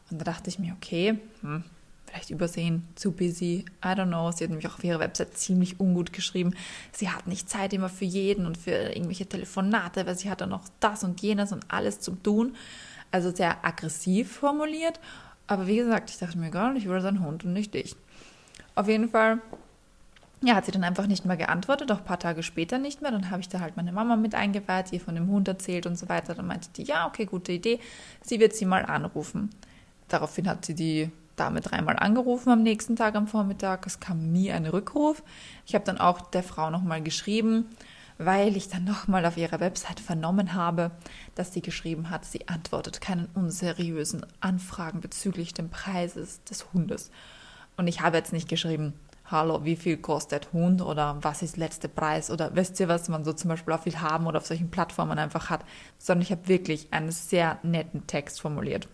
Und 0.09 0.19
da 0.19 0.25
dachte 0.25 0.49
ich 0.49 0.59
mir, 0.59 0.73
okay, 0.73 1.19
hm, 1.41 1.63
vielleicht 2.05 2.29
übersehen, 2.29 2.87
zu 2.95 3.11
busy, 3.11 3.65
I 3.83 3.87
don't 3.89 4.07
know. 4.07 4.31
Sie 4.31 4.43
hat 4.43 4.49
nämlich 4.49 4.67
auch 4.67 4.75
auf 4.75 4.83
ihrer 4.83 4.99
Website 4.99 5.37
ziemlich 5.37 5.79
ungut 5.79 6.11
geschrieben. 6.11 6.53
Sie 6.91 7.09
hat 7.09 7.27
nicht 7.27 7.49
Zeit 7.49 7.73
immer 7.73 7.89
für 7.89 8.05
jeden 8.05 8.45
und 8.45 8.57
für 8.57 8.71
irgendwelche 8.71 9.25
Telefonate, 9.25 10.05
weil 10.05 10.17
sie 10.17 10.29
hat 10.29 10.41
dann 10.41 10.49
noch 10.49 10.65
das 10.79 11.03
und 11.03 11.21
jenes 11.21 11.51
und 11.51 11.65
alles 11.69 12.01
zum 12.01 12.21
Tun. 12.21 12.55
Also 13.11 13.33
sehr 13.33 13.63
aggressiv 13.65 14.31
formuliert. 14.31 14.99
Aber 15.47 15.67
wie 15.67 15.77
gesagt, 15.77 16.09
ich 16.09 16.17
dachte 16.17 16.37
mir, 16.37 16.49
gar 16.49 16.73
nicht, 16.73 16.83
ich 16.83 16.89
will 16.89 17.01
sein 17.01 17.23
Hund 17.23 17.43
und 17.45 17.53
nicht 17.53 17.73
dich. 17.73 17.95
Auf 18.75 18.87
jeden 18.87 19.09
Fall, 19.09 19.39
ja, 20.43 20.55
hat 20.55 20.65
sie 20.65 20.71
dann 20.71 20.83
einfach 20.83 21.05
nicht 21.05 21.25
mehr 21.25 21.37
geantwortet, 21.37 21.91
auch 21.91 21.99
ein 21.99 22.03
paar 22.05 22.19
Tage 22.19 22.41
später 22.41 22.79
nicht 22.79 23.01
mehr. 23.01 23.11
Dann 23.11 23.29
habe 23.29 23.41
ich 23.41 23.49
da 23.49 23.59
halt 23.59 23.77
meine 23.77 23.91
Mama 23.91 24.15
mit 24.15 24.33
eingeweiht, 24.33 24.91
ihr 24.91 24.99
von 24.99 25.13
dem 25.13 25.27
Hund 25.27 25.47
erzählt 25.47 25.85
und 25.85 25.97
so 25.97 26.09
weiter. 26.09 26.33
Dann 26.33 26.47
meinte 26.47 26.69
die, 26.75 26.83
ja, 26.83 27.05
okay, 27.07 27.25
gute 27.25 27.51
Idee. 27.51 27.79
Sie 28.21 28.39
wird 28.39 28.53
sie 28.53 28.65
mal 28.65 28.85
anrufen. 28.85 29.51
Daraufhin 30.07 30.49
hat 30.49 30.65
sie 30.65 30.73
die 30.73 31.11
Dame 31.35 31.61
dreimal 31.61 31.97
angerufen 31.97 32.49
am 32.49 32.63
nächsten 32.63 32.95
Tag 32.95 33.15
am 33.15 33.27
Vormittag. 33.27 33.85
Es 33.85 33.99
kam 33.99 34.31
nie 34.31 34.51
ein 34.51 34.65
Rückruf. 34.65 35.23
Ich 35.67 35.75
habe 35.75 35.85
dann 35.85 35.99
auch 35.99 36.21
der 36.21 36.43
Frau 36.43 36.71
nochmal 36.71 37.03
geschrieben, 37.03 37.65
weil 38.17 38.57
ich 38.57 38.67
dann 38.67 38.83
nochmal 38.83 39.25
auf 39.27 39.37
ihrer 39.37 39.59
Website 39.59 39.99
vernommen 39.99 40.53
habe, 40.53 40.91
dass 41.35 41.53
sie 41.53 41.61
geschrieben 41.61 42.09
hat, 42.09 42.25
sie 42.25 42.47
antwortet 42.47 42.99
keinen 42.99 43.27
unseriösen 43.35 44.25
Anfragen 44.39 45.01
bezüglich 45.01 45.53
des 45.53 45.69
Preises 45.69 46.43
des 46.43 46.73
Hundes. 46.73 47.11
Und 47.77 47.87
ich 47.87 48.01
habe 48.01 48.17
jetzt 48.17 48.33
nicht 48.33 48.49
geschrieben, 48.49 48.93
hallo, 49.31 49.63
wie 49.63 49.75
viel 49.75 49.97
kostet 49.97 50.51
Hund 50.53 50.81
oder 50.81 51.17
was 51.21 51.41
ist 51.41 51.57
letzter 51.57 51.87
Preis 51.87 52.29
oder 52.29 52.55
wisst 52.55 52.79
ihr, 52.79 52.87
was 52.87 53.09
man 53.09 53.23
so 53.23 53.33
zum 53.33 53.49
Beispiel 53.49 53.73
auf 53.73 53.85
Haben 53.85 54.27
oder 54.27 54.37
auf 54.37 54.45
solchen 54.45 54.69
Plattformen 54.69 55.17
einfach 55.17 55.49
hat, 55.49 55.63
sondern 55.97 56.23
ich 56.23 56.31
habe 56.31 56.47
wirklich 56.47 56.91
einen 56.91 57.11
sehr 57.11 57.57
netten 57.63 58.05
Text 58.07 58.41
formuliert. 58.41 58.87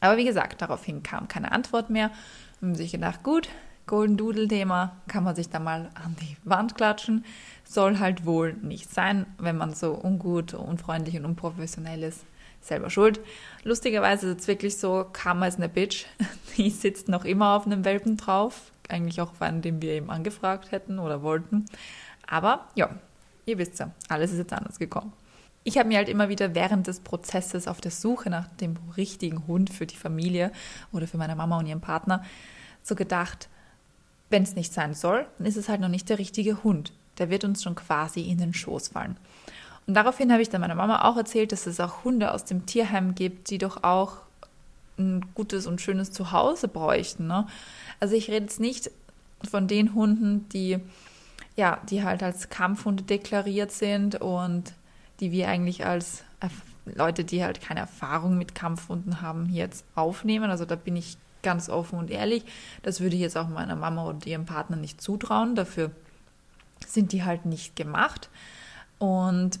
Aber 0.00 0.16
wie 0.16 0.24
gesagt, 0.24 0.60
daraufhin 0.60 1.02
kam 1.02 1.28
keine 1.28 1.52
Antwort 1.52 1.88
mehr. 1.88 2.10
Und 2.60 2.70
haben 2.70 2.74
sich 2.74 2.90
gedacht, 2.90 3.22
gut, 3.22 3.48
Golden 3.86 4.16
Doodle-Thema 4.16 4.96
kann 5.06 5.22
man 5.22 5.36
sich 5.36 5.48
da 5.48 5.60
mal 5.60 5.90
an 5.94 6.16
die 6.20 6.36
Wand 6.44 6.74
klatschen. 6.74 7.24
Soll 7.64 7.98
halt 7.98 8.26
wohl 8.26 8.54
nicht 8.54 8.92
sein, 8.92 9.26
wenn 9.38 9.56
man 9.56 9.74
so 9.74 9.92
ungut, 9.92 10.54
unfreundlich 10.54 11.16
und 11.16 11.24
unprofessionell 11.24 12.02
ist. 12.02 12.24
Selber 12.60 12.90
schuld. 12.90 13.20
Lustigerweise 13.62 14.30
ist 14.30 14.40
es 14.40 14.48
wirklich 14.48 14.76
so, 14.76 15.06
Karma 15.12 15.46
ist 15.46 15.58
eine 15.58 15.68
Bitch. 15.68 16.06
Die 16.56 16.70
sitzt 16.70 17.08
noch 17.08 17.24
immer 17.24 17.56
auf 17.56 17.66
einem 17.66 17.84
Welpen 17.84 18.16
drauf. 18.16 18.71
Eigentlich 18.92 19.20
auch 19.20 19.32
einen, 19.40 19.62
den 19.62 19.82
wir 19.82 19.92
eben 19.92 20.10
angefragt 20.10 20.70
hätten 20.70 20.98
oder 20.98 21.22
wollten. 21.22 21.64
Aber 22.26 22.68
ja, 22.74 22.90
ihr 23.46 23.58
wisst 23.58 23.78
ja, 23.78 23.90
alles 24.08 24.32
ist 24.32 24.38
jetzt 24.38 24.52
anders 24.52 24.78
gekommen. 24.78 25.12
ich 25.64 25.78
habe 25.78 25.88
mir 25.88 25.98
halt 25.98 26.08
immer 26.08 26.28
wieder 26.28 26.54
während 26.54 26.86
des 26.86 27.00
Prozesses 27.00 27.68
auf 27.68 27.80
der 27.80 27.90
Suche 27.90 28.30
nach 28.30 28.48
dem 28.60 28.76
richtigen 28.96 29.46
Hund 29.46 29.70
für 29.70 29.86
die 29.86 29.96
Familie 29.96 30.50
oder 30.92 31.06
für 31.06 31.18
meine 31.18 31.36
Mama 31.36 31.58
und 31.58 31.66
ihren 31.66 31.80
Partner 31.80 32.24
so 32.82 32.94
gedacht, 32.94 33.48
wenn 34.30 34.42
es 34.42 34.56
nicht 34.56 34.72
sein 34.72 34.94
soll, 34.94 35.26
dann 35.38 35.46
ist 35.46 35.56
es 35.56 35.68
halt 35.68 35.80
noch 35.80 35.88
nicht 35.88 36.08
der 36.08 36.18
richtige 36.18 36.64
Hund. 36.64 36.92
Der 37.18 37.30
wird 37.30 37.44
uns 37.44 37.62
schon 37.62 37.74
quasi 37.74 38.22
in 38.22 38.38
den 38.38 38.54
Schoß 38.54 38.88
fallen. 38.88 39.16
Und 39.86 39.94
daraufhin 39.94 40.32
habe 40.32 40.42
ich 40.42 40.48
dann 40.48 40.60
meiner 40.60 40.74
Mama 40.74 41.02
auch 41.02 41.16
erzählt, 41.16 41.52
dass 41.52 41.66
es 41.66 41.80
auch 41.80 42.04
Hunde 42.04 42.32
aus 42.32 42.44
dem 42.44 42.66
Tierheim 42.66 43.14
gibt, 43.14 43.50
die 43.50 43.58
doch 43.58 43.82
auch 43.82 44.18
ein 44.98 45.24
gutes 45.34 45.66
und 45.66 45.80
schönes 45.80 46.12
Zuhause 46.12 46.68
bräuchten. 46.68 47.26
Ne? 47.26 47.46
Also 48.00 48.14
ich 48.14 48.28
rede 48.28 48.44
jetzt 48.44 48.60
nicht 48.60 48.90
von 49.48 49.66
den 49.66 49.94
Hunden, 49.94 50.48
die 50.50 50.78
ja, 51.56 51.80
die 51.88 52.02
halt 52.02 52.22
als 52.22 52.48
Kampfhunde 52.48 53.02
deklariert 53.02 53.72
sind 53.72 54.20
und 54.20 54.72
die 55.20 55.32
wir 55.32 55.48
eigentlich 55.48 55.84
als 55.84 56.24
Leute, 56.86 57.24
die 57.24 57.44
halt 57.44 57.60
keine 57.60 57.80
Erfahrung 57.80 58.38
mit 58.38 58.54
Kampfhunden 58.54 59.20
haben, 59.20 59.50
jetzt 59.50 59.84
aufnehmen. 59.94 60.50
Also 60.50 60.64
da 60.64 60.76
bin 60.76 60.96
ich 60.96 61.16
ganz 61.42 61.68
offen 61.68 61.98
und 61.98 62.10
ehrlich. 62.10 62.44
Das 62.82 63.00
würde 63.00 63.16
ich 63.16 63.22
jetzt 63.22 63.36
auch 63.36 63.48
meiner 63.48 63.76
Mama 63.76 64.04
und 64.04 64.26
ihrem 64.26 64.46
Partner 64.46 64.76
nicht 64.76 65.00
zutrauen. 65.00 65.54
Dafür 65.54 65.90
sind 66.86 67.12
die 67.12 67.22
halt 67.22 67.46
nicht 67.46 67.76
gemacht. 67.76 68.30
Und 68.98 69.60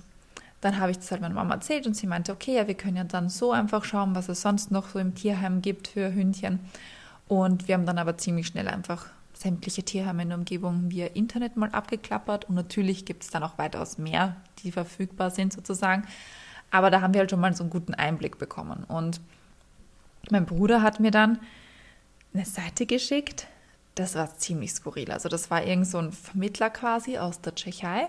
dann 0.62 0.78
habe 0.78 0.92
ich 0.92 0.98
das 0.98 1.10
halt 1.10 1.20
meiner 1.20 1.34
Mama 1.34 1.54
erzählt 1.54 1.86
und 1.86 1.94
sie 1.94 2.06
meinte, 2.06 2.32
okay, 2.32 2.54
ja, 2.54 2.68
wir 2.68 2.74
können 2.74 2.96
ja 2.96 3.04
dann 3.04 3.28
so 3.28 3.50
einfach 3.50 3.84
schauen, 3.84 4.14
was 4.14 4.28
es 4.28 4.40
sonst 4.40 4.70
noch 4.70 4.88
so 4.88 5.00
im 5.00 5.14
Tierheim 5.14 5.60
gibt 5.60 5.88
für 5.88 6.14
Hündchen. 6.14 6.60
Und 7.26 7.66
wir 7.66 7.74
haben 7.74 7.84
dann 7.84 7.98
aber 7.98 8.16
ziemlich 8.16 8.46
schnell 8.46 8.68
einfach 8.68 9.06
sämtliche 9.34 9.82
Tierheime 9.82 10.22
in 10.22 10.28
der 10.28 10.38
Umgebung 10.38 10.88
via 10.88 11.06
Internet 11.06 11.56
mal 11.56 11.70
abgeklappert. 11.70 12.48
Und 12.48 12.54
natürlich 12.54 13.04
gibt 13.04 13.24
es 13.24 13.30
dann 13.30 13.42
auch 13.42 13.58
weitaus 13.58 13.98
mehr, 13.98 14.36
die 14.62 14.70
verfügbar 14.70 15.30
sind 15.30 15.52
sozusagen. 15.52 16.06
Aber 16.70 16.90
da 16.90 17.00
haben 17.00 17.12
wir 17.12 17.20
halt 17.20 17.30
schon 17.30 17.40
mal 17.40 17.54
so 17.56 17.64
einen 17.64 17.70
guten 17.70 17.94
Einblick 17.94 18.38
bekommen. 18.38 18.84
Und 18.84 19.20
mein 20.30 20.46
Bruder 20.46 20.80
hat 20.80 21.00
mir 21.00 21.10
dann 21.10 21.40
eine 22.32 22.44
Seite 22.44 22.86
geschickt. 22.86 23.48
Das 23.96 24.14
war 24.14 24.36
ziemlich 24.36 24.72
skurril. 24.72 25.10
Also 25.10 25.28
das 25.28 25.50
war 25.50 25.64
irgend 25.64 25.88
so 25.88 25.98
ein 25.98 26.12
Vermittler 26.12 26.70
quasi 26.70 27.18
aus 27.18 27.40
der 27.40 27.56
Tschechei. 27.56 28.08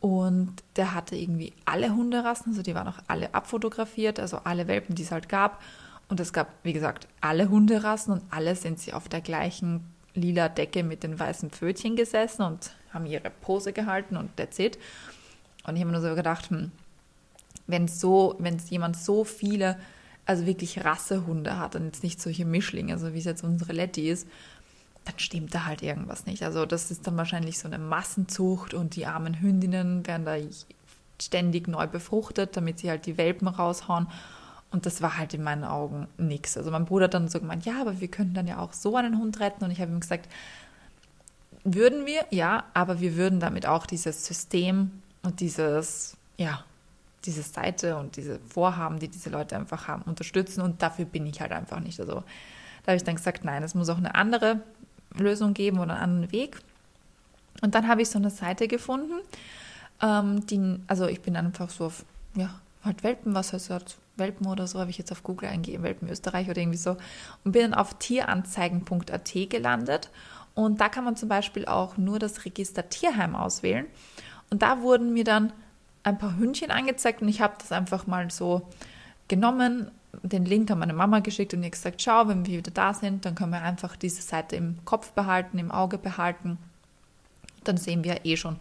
Und 0.00 0.54
der 0.76 0.94
hatte 0.94 1.16
irgendwie 1.16 1.52
alle 1.64 1.94
Hunderassen, 1.94 2.52
also 2.52 2.62
die 2.62 2.74
waren 2.74 2.86
auch 2.86 3.00
alle 3.08 3.34
abfotografiert, 3.34 4.20
also 4.20 4.38
alle 4.44 4.68
Welpen, 4.68 4.94
die 4.94 5.02
es 5.02 5.10
halt 5.10 5.28
gab. 5.28 5.60
Und 6.08 6.20
es 6.20 6.32
gab, 6.32 6.48
wie 6.62 6.72
gesagt, 6.72 7.08
alle 7.20 7.48
Hunderassen 7.48 8.14
und 8.14 8.22
alle 8.30 8.54
sind 8.54 8.78
sie 8.78 8.92
auf 8.92 9.08
der 9.08 9.20
gleichen 9.20 9.84
lila 10.14 10.48
Decke 10.48 10.82
mit 10.82 11.02
den 11.02 11.18
weißen 11.18 11.50
Pfötchen 11.50 11.96
gesessen 11.96 12.42
und 12.42 12.70
haben 12.92 13.06
ihre 13.06 13.30
Pose 13.30 13.72
gehalten 13.72 14.16
und 14.16 14.36
that's 14.36 14.58
it. 14.58 14.78
Und 15.66 15.76
ich 15.76 15.82
habe 15.82 15.92
mir 15.92 15.98
nur 15.98 16.08
so 16.08 16.14
gedacht, 16.14 16.50
hm, 16.50 16.72
wenn 17.66 17.88
so, 17.88 18.36
wenn 18.38 18.58
jemand 18.70 18.96
so 18.96 19.24
viele, 19.24 19.78
also 20.24 20.46
wirklich 20.46 20.84
Rassehunde 20.84 21.58
hat 21.58 21.76
und 21.76 21.84
jetzt 21.84 22.02
nicht 22.02 22.20
solche 22.20 22.44
Mischlinge, 22.44 22.92
also 22.94 23.12
wie 23.14 23.18
es 23.18 23.24
jetzt 23.24 23.44
unsere 23.44 23.72
Letty 23.72 24.08
ist, 24.08 24.26
dann 25.04 25.18
stimmt 25.18 25.54
da 25.54 25.64
halt 25.64 25.82
irgendwas 25.82 26.26
nicht. 26.26 26.42
Also 26.42 26.66
das 26.66 26.90
ist 26.90 27.06
dann 27.06 27.16
wahrscheinlich 27.16 27.58
so 27.58 27.66
eine 27.66 27.78
Massenzucht 27.78 28.74
und 28.74 28.96
die 28.96 29.06
armen 29.06 29.40
Hündinnen 29.40 30.06
werden 30.06 30.24
da 30.24 30.36
ständig 31.20 31.68
neu 31.68 31.86
befruchtet, 31.86 32.56
damit 32.56 32.78
sie 32.78 32.90
halt 32.90 33.06
die 33.06 33.16
Welpen 33.16 33.48
raushauen. 33.48 34.08
Und 34.70 34.84
das 34.84 35.00
war 35.00 35.16
halt 35.16 35.32
in 35.32 35.42
meinen 35.42 35.64
Augen 35.64 36.08
nichts. 36.18 36.56
Also 36.56 36.70
mein 36.70 36.84
Bruder 36.84 37.04
hat 37.04 37.14
dann 37.14 37.28
so 37.28 37.40
gemeint, 37.40 37.64
ja, 37.64 37.80
aber 37.80 38.00
wir 38.00 38.08
könnten 38.08 38.34
dann 38.34 38.46
ja 38.46 38.58
auch 38.58 38.74
so 38.74 38.96
einen 38.96 39.18
Hund 39.18 39.40
retten. 39.40 39.64
Und 39.64 39.70
ich 39.70 39.80
habe 39.80 39.90
ihm 39.90 40.00
gesagt, 40.00 40.28
würden 41.64 42.06
wir, 42.06 42.26
ja, 42.30 42.64
aber 42.74 43.00
wir 43.00 43.16
würden 43.16 43.40
damit 43.40 43.66
auch 43.66 43.86
dieses 43.86 44.26
System 44.26 45.02
und 45.22 45.40
dieses, 45.40 46.16
ja, 46.36 46.64
diese 47.24 47.42
Seite 47.42 47.96
und 47.96 48.16
diese 48.16 48.38
Vorhaben, 48.40 48.98
die 48.98 49.08
diese 49.08 49.30
Leute 49.30 49.56
einfach 49.56 49.88
haben, 49.88 50.02
unterstützen. 50.02 50.60
Und 50.60 50.82
dafür 50.82 51.06
bin 51.06 51.26
ich 51.26 51.40
halt 51.40 51.52
einfach 51.52 51.80
nicht. 51.80 51.98
Also 51.98 52.22
da 52.82 52.92
habe 52.92 52.96
ich 52.96 53.04
dann 53.04 53.16
gesagt, 53.16 53.44
nein, 53.44 53.62
es 53.62 53.74
muss 53.74 53.88
auch 53.88 53.96
eine 53.96 54.14
andere 54.14 54.60
Lösung 55.14 55.54
geben 55.54 55.78
oder 55.78 55.94
einen 55.94 56.02
anderen 56.02 56.32
Weg. 56.32 56.60
Und 57.60 57.74
dann 57.74 57.88
habe 57.88 58.02
ich 58.02 58.10
so 58.10 58.18
eine 58.18 58.30
Seite 58.30 58.68
gefunden, 58.68 59.20
ähm, 60.02 60.46
die, 60.46 60.80
also 60.86 61.06
ich 61.06 61.20
bin 61.20 61.36
einfach 61.36 61.70
so 61.70 61.86
auf, 61.86 62.04
ja, 62.34 62.50
halt 62.84 63.02
Welpen, 63.02 63.34
was 63.34 63.52
heißt 63.52 63.70
das? 63.70 63.96
Welpen 64.16 64.46
oder 64.46 64.66
so, 64.66 64.80
habe 64.80 64.90
ich 64.90 64.98
jetzt 64.98 65.12
auf 65.12 65.22
Google 65.22 65.48
eingegeben, 65.48 65.84
Welpen 65.84 66.08
Österreich 66.08 66.48
oder 66.50 66.60
irgendwie 66.60 66.78
so, 66.78 66.96
und 67.44 67.52
bin 67.52 67.62
dann 67.62 67.74
auf 67.74 67.94
tieranzeigen.at 67.94 69.32
gelandet. 69.48 70.10
Und 70.54 70.80
da 70.80 70.88
kann 70.88 71.04
man 71.04 71.16
zum 71.16 71.28
Beispiel 71.28 71.66
auch 71.66 71.96
nur 71.96 72.18
das 72.18 72.44
Register 72.44 72.88
Tierheim 72.88 73.36
auswählen. 73.36 73.86
Und 74.50 74.62
da 74.62 74.80
wurden 74.82 75.12
mir 75.12 75.24
dann 75.24 75.52
ein 76.02 76.18
paar 76.18 76.36
Hündchen 76.36 76.70
angezeigt 76.70 77.22
und 77.22 77.28
ich 77.28 77.40
habe 77.40 77.54
das 77.58 77.70
einfach 77.70 78.06
mal 78.06 78.30
so 78.30 78.66
genommen, 79.28 79.90
den 80.22 80.44
Link 80.44 80.70
an 80.70 80.78
meine 80.78 80.92
Mama 80.92 81.20
geschickt 81.20 81.54
und 81.54 81.62
ihr 81.62 81.70
gesagt, 81.70 82.02
schau, 82.02 82.28
wenn 82.28 82.46
wir 82.46 82.58
wieder 82.58 82.70
da 82.70 82.94
sind, 82.94 83.24
dann 83.24 83.34
können 83.34 83.52
wir 83.52 83.62
einfach 83.62 83.96
diese 83.96 84.22
Seite 84.22 84.56
im 84.56 84.78
Kopf 84.84 85.12
behalten, 85.12 85.58
im 85.58 85.70
Auge 85.70 85.98
behalten. 85.98 86.58
Dann 87.64 87.76
sehen 87.76 88.04
wir 88.04 88.24
eh 88.24 88.36
schon, 88.36 88.56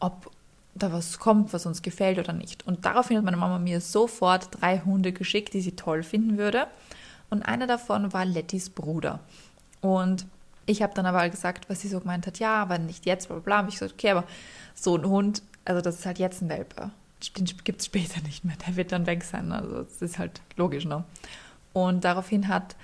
ob 0.00 0.30
da 0.74 0.92
was 0.92 1.18
kommt, 1.18 1.52
was 1.52 1.66
uns 1.66 1.82
gefällt 1.82 2.18
oder 2.18 2.32
nicht. 2.32 2.66
Und 2.66 2.84
daraufhin 2.84 3.16
hat 3.16 3.24
meine 3.24 3.36
Mama 3.36 3.58
mir 3.58 3.80
sofort 3.80 4.48
drei 4.60 4.80
Hunde 4.80 5.12
geschickt, 5.12 5.54
die 5.54 5.60
sie 5.60 5.72
toll 5.72 6.02
finden 6.02 6.38
würde. 6.38 6.66
Und 7.30 7.42
einer 7.42 7.66
davon 7.66 8.12
war 8.12 8.24
Lettys 8.24 8.70
Bruder. 8.70 9.20
Und 9.80 10.26
ich 10.66 10.82
habe 10.82 10.94
dann 10.94 11.06
aber 11.06 11.28
gesagt, 11.28 11.68
was 11.68 11.80
sie 11.80 11.88
so 11.88 12.00
gemeint 12.00 12.26
hat, 12.26 12.38
ja, 12.38 12.62
aber 12.62 12.78
nicht 12.78 13.06
jetzt, 13.06 13.28
bla 13.28 13.38
bla. 13.38 13.60
bla. 13.60 13.68
ich 13.68 13.74
gesagt, 13.74 13.94
okay, 13.94 14.10
aber 14.10 14.24
so 14.74 14.96
ein 14.96 15.06
Hund, 15.06 15.42
also 15.64 15.80
das 15.80 15.98
ist 15.98 16.06
halt 16.06 16.18
jetzt 16.18 16.42
ein 16.42 16.48
Welpe. 16.48 16.90
Den 17.32 17.46
gibt 17.64 17.80
es 17.80 17.86
später 17.86 18.20
nicht 18.22 18.44
mehr, 18.44 18.56
der 18.66 18.76
wird 18.76 18.92
dann 18.92 19.06
weg 19.06 19.24
sein. 19.24 19.52
Also 19.52 19.82
das 19.82 20.02
ist 20.02 20.18
halt 20.18 20.40
logisch, 20.56 20.84
ne? 20.84 21.04
Und 21.72 22.04
daraufhin 22.04 22.48
hat, 22.48 22.76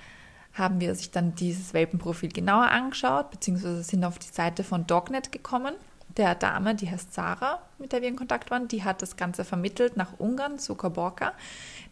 haben 0.53 0.79
wir 0.79 0.93
sich 0.93 1.11
dann 1.11 1.33
dieses 1.35 1.73
Welpenprofil 1.73 2.29
genauer 2.29 2.69
angeschaut, 2.69 3.31
beziehungsweise 3.31 3.81
sind 3.83 4.03
auf 4.05 4.19
die 4.19 4.27
Seite 4.27 4.63
von 4.63 4.85
Dognet 4.85 5.31
gekommen 5.31 5.73
der 6.17 6.35
Dame, 6.35 6.75
die 6.75 6.89
heißt 6.89 7.13
Sarah, 7.13 7.59
mit 7.79 7.91
der 7.91 8.01
wir 8.01 8.09
in 8.09 8.15
Kontakt 8.15 8.51
waren, 8.51 8.67
die 8.67 8.83
hat 8.83 9.01
das 9.01 9.17
Ganze 9.17 9.43
vermittelt 9.43 9.97
nach 9.97 10.19
Ungarn 10.19 10.59
zu 10.59 10.75
Koborka. 10.75 11.33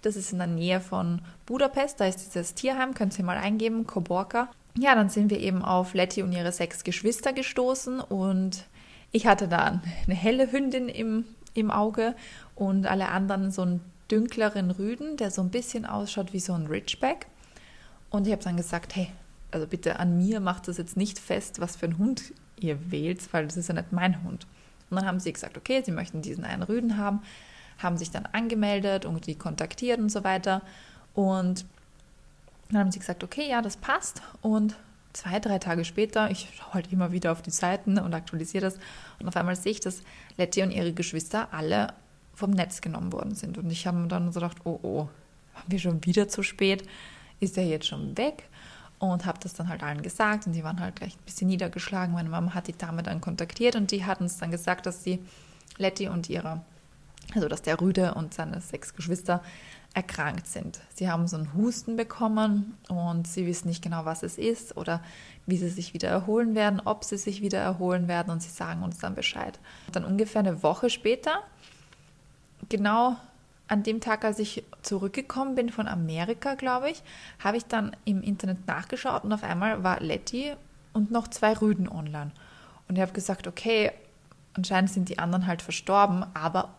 Das 0.02 0.16
ist 0.16 0.32
in 0.32 0.38
der 0.38 0.48
Nähe 0.48 0.80
von 0.82 1.22
Budapest, 1.46 2.00
da 2.00 2.06
ist 2.06 2.36
dieses 2.36 2.54
Tierheim, 2.54 2.94
könnt 2.94 3.18
ihr 3.18 3.26
mal 3.26 3.38
eingeben, 3.38 3.88
Koborka. 3.88 4.50
Ja, 4.78 4.96
dann 4.96 5.10
sind 5.10 5.30
wir 5.30 5.40
eben 5.40 5.64
auf 5.64 5.94
Letty 5.94 6.24
und 6.24 6.32
ihre 6.32 6.52
sechs 6.52 6.84
Geschwister 6.84 7.34
gestoßen 7.34 8.00
und 8.00 8.66
ich 9.12 9.28
hatte 9.28 9.48
da 9.48 9.82
eine 10.06 10.16
helle 10.16 10.52
Hündin 10.52 10.88
im, 10.88 11.26
im 11.54 11.72
Auge 11.72 12.16
und 12.56 12.86
alle 12.86 13.10
anderen 13.10 13.52
so 13.52 13.62
einen 13.64 13.82
dünkleren 14.10 14.72
Rüden, 14.72 15.18
der 15.18 15.32
so 15.32 15.42
ein 15.42 15.50
bisschen 15.50 15.86
ausschaut 15.86 16.34
wie 16.34 16.40
so 16.40 16.54
ein 16.54 16.68
Ridgeback. 16.68 17.28
Und 18.10 18.28
ich 18.28 18.34
habe 18.34 18.44
dann 18.44 18.58
gesagt, 18.58 18.96
hey, 18.96 19.12
also 19.52 19.68
bitte 19.68 20.00
an 20.00 20.18
mir 20.18 20.40
macht 20.40 20.68
das 20.68 20.78
jetzt 20.78 20.98
nicht 20.98 21.20
fest, 21.20 21.60
was 21.60 21.76
für 21.76 21.86
ein 21.86 21.98
Hund 21.98 22.34
ihr 22.60 22.92
wählt, 22.92 23.34
weil 23.34 23.46
das 23.46 23.58
ist 23.58 23.70
ja 23.70 23.74
nicht 23.74 23.92
mein 23.92 24.24
Hund. 24.24 24.46
Und 24.90 24.98
dann 24.98 25.06
haben 25.06 25.20
sie 25.20 25.32
gesagt, 25.32 25.58
okay, 25.58 25.82
sie 25.84 25.92
möchten 25.92 26.22
diesen 26.22 26.44
einen 26.44 26.64
Rüden 26.64 26.98
haben, 26.98 27.22
haben 27.80 27.98
sich 27.98 28.12
dann 28.12 28.26
angemeldet 28.26 29.06
und 29.06 29.26
die 29.28 29.36
kontaktiert 29.36 30.00
und 30.00 30.10
so 30.10 30.24
weiter. 30.24 30.62
Und 31.14 31.66
dann 32.70 32.80
haben 32.80 32.92
sie 32.92 33.00
gesagt, 33.00 33.24
okay, 33.24 33.50
ja, 33.50 33.62
das 33.62 33.78
passt. 33.78 34.22
Und 34.42 34.76
zwei, 35.14 35.40
drei 35.40 35.60
Tage 35.60 35.86
später, 35.86 36.30
ich 36.32 36.48
schaue 36.56 36.74
halt 36.74 36.92
immer 36.92 37.12
wieder 37.12 37.32
auf 37.32 37.42
die 37.42 37.52
Seiten 37.52 37.98
und 38.00 38.14
aktualisiere 38.14 38.66
das. 38.66 38.80
Und 39.20 39.28
auf 39.28 39.36
einmal 39.36 39.56
sehe 39.56 39.72
ich, 39.72 39.80
dass 39.80 40.02
Letty 40.38 40.64
und 40.64 40.72
ihre 40.72 40.94
Geschwister 40.94 41.54
alle 41.54 41.94
vom 42.34 42.52
Netz 42.52 42.82
genommen 42.82 43.12
worden 43.12 43.36
sind. 43.36 43.58
Und 43.58 43.70
ich 43.70 43.88
habe 43.88 43.98
mir 43.98 44.08
dann 44.08 44.32
so 44.32 44.40
gedacht, 44.40 44.58
oh, 44.64 44.80
oh, 44.82 45.10
haben 45.54 45.72
wir 45.72 45.80
schon 45.80 46.04
wieder 46.06 46.28
zu 46.28 46.44
spät? 46.44 46.88
Ist 47.40 47.58
er 47.58 47.66
jetzt 47.66 47.88
schon 47.88 48.18
weg? 48.18 48.44
und 49.02 49.26
habe 49.26 49.40
das 49.42 49.54
dann 49.54 49.68
halt 49.68 49.82
allen 49.82 50.04
gesagt 50.04 50.46
und 50.46 50.54
die 50.54 50.64
waren 50.64 50.80
halt 50.80 50.98
gleich 50.98 51.16
ein 51.16 51.26
bisschen 51.26 51.48
niedergeschlagen. 51.48 52.14
Meine 52.14 52.30
Mama 52.30 52.54
hat 52.54 52.68
die 52.68 52.78
Dame 52.78 53.02
dann 53.02 53.20
kontaktiert 53.20 53.76
und 53.76 53.90
die 53.90 54.06
hatten 54.06 54.26
es 54.26 54.38
dann 54.38 54.52
gesagt, 54.52 54.86
dass 54.86 55.04
sie 55.04 55.20
Letty 55.78 56.08
und 56.08 56.30
ihre, 56.30 56.62
also 57.34 57.48
dass 57.48 57.64
der 57.64 57.82
Rüde 57.82 58.14
und 58.14 58.36
seine 58.36 58.62
sechs 58.62 58.94
Geschwister 58.94 59.42
erkrankt 59.94 60.48
sind. 60.48 60.80
Sie 60.94 61.10
haben 61.10 61.28
so 61.28 61.36
einen 61.36 61.54
Husten 61.54 61.98
bekommen 61.98 62.78
und 62.88 63.28
sie 63.28 63.46
wissen 63.46 63.68
nicht 63.68 63.84
genau, 63.84 64.06
was 64.06 64.24
es 64.24 64.38
ist 64.38 64.78
oder 64.78 65.02
wie 65.46 65.58
sie 65.58 65.70
sich 65.70 65.94
wieder 65.94 66.08
erholen 66.08 66.56
werden, 66.56 66.82
ob 66.84 67.04
sie 67.04 67.18
sich 67.18 67.42
wieder 67.42 67.60
erholen 67.60 68.08
werden 68.08 68.32
und 68.32 68.42
sie 68.42 68.50
sagen 68.50 68.84
uns 68.84 69.00
dann 69.00 69.16
Bescheid. 69.16 69.60
Und 69.88 69.96
dann 69.96 70.06
ungefähr 70.06 70.40
eine 70.40 70.64
Woche 70.64 70.90
später, 70.90 71.42
genau 72.70 73.18
an 73.68 73.84
dem 73.84 74.02
Tag, 74.02 74.26
als 74.26 74.40
ich 74.40 74.64
zurückgekommen 74.82 75.56
bin 75.56 75.70
von 75.70 75.88
Amerika, 75.88 76.56
glaube 76.56 76.90
ich, 76.90 77.04
habe 77.40 77.58
ich 77.58 77.66
dann 77.66 77.96
im 78.06 78.22
Internet 78.22 78.68
nachgeschaut 78.68 79.24
und 79.24 79.32
auf 79.34 79.44
einmal 79.44 79.84
war 79.84 80.00
Letty 80.00 80.54
und 80.94 81.12
noch 81.12 81.28
zwei 81.30 81.54
Rüden 81.54 81.88
online. 81.88 82.32
Und 82.88 82.96
ich 82.98 83.02
habe 83.02 83.14
gesagt, 83.14 83.48
okay, 83.48 83.92
anscheinend 84.54 84.92
sind 84.92 85.10
die 85.10 85.20
anderen 85.20 85.48
halt 85.48 85.62
verstorben, 85.62 86.26
aber 86.34 86.74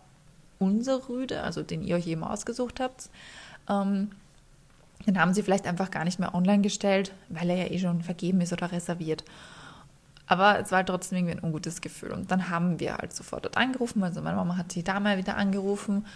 unser 0.63 1.09
Rüde, 1.09 1.43
also 1.43 1.63
den 1.63 1.83
ihr 1.83 1.97
euch 1.97 2.07
eben 2.07 2.25
ausgesucht 2.25 2.81
habt, 2.81 3.11
ähm, 3.69 4.11
den 5.07 5.21
haben 5.21 5.35
sie 5.35 5.43
vielleicht 5.43 5.67
einfach 5.67 5.91
gar 5.91 6.05
nicht 6.05 6.21
mehr 6.21 6.35
online 6.35 6.63
gestellt, 6.63 7.13
weil 7.29 7.51
er 7.51 7.57
ja 7.57 7.71
eh 7.71 7.79
schon 7.79 8.03
vergeben 8.03 8.41
ist 8.41 8.53
oder 8.53 8.71
reserviert. 8.71 9.25
Aber 10.27 10.61
es 10.61 10.71
war 10.71 10.79
halt 10.79 10.89
trotzdem 10.89 11.19
irgendwie 11.19 11.37
ein 11.37 11.45
ungutes 11.45 11.81
Gefühl. 11.81 12.13
Und 12.13 12.31
dann 12.31 12.49
haben 12.49 12.79
wir 12.79 12.97
halt 12.97 13.13
sofort 13.13 13.45
dort 13.45 13.57
angerufen. 13.57 14.03
Also 14.05 14.23
meine 14.23 14.37
Mama 14.37 14.57
hat 14.57 14.75
die 14.75 14.85
Dame 14.85 15.19
wieder 15.19 15.37
angerufen 15.37 16.07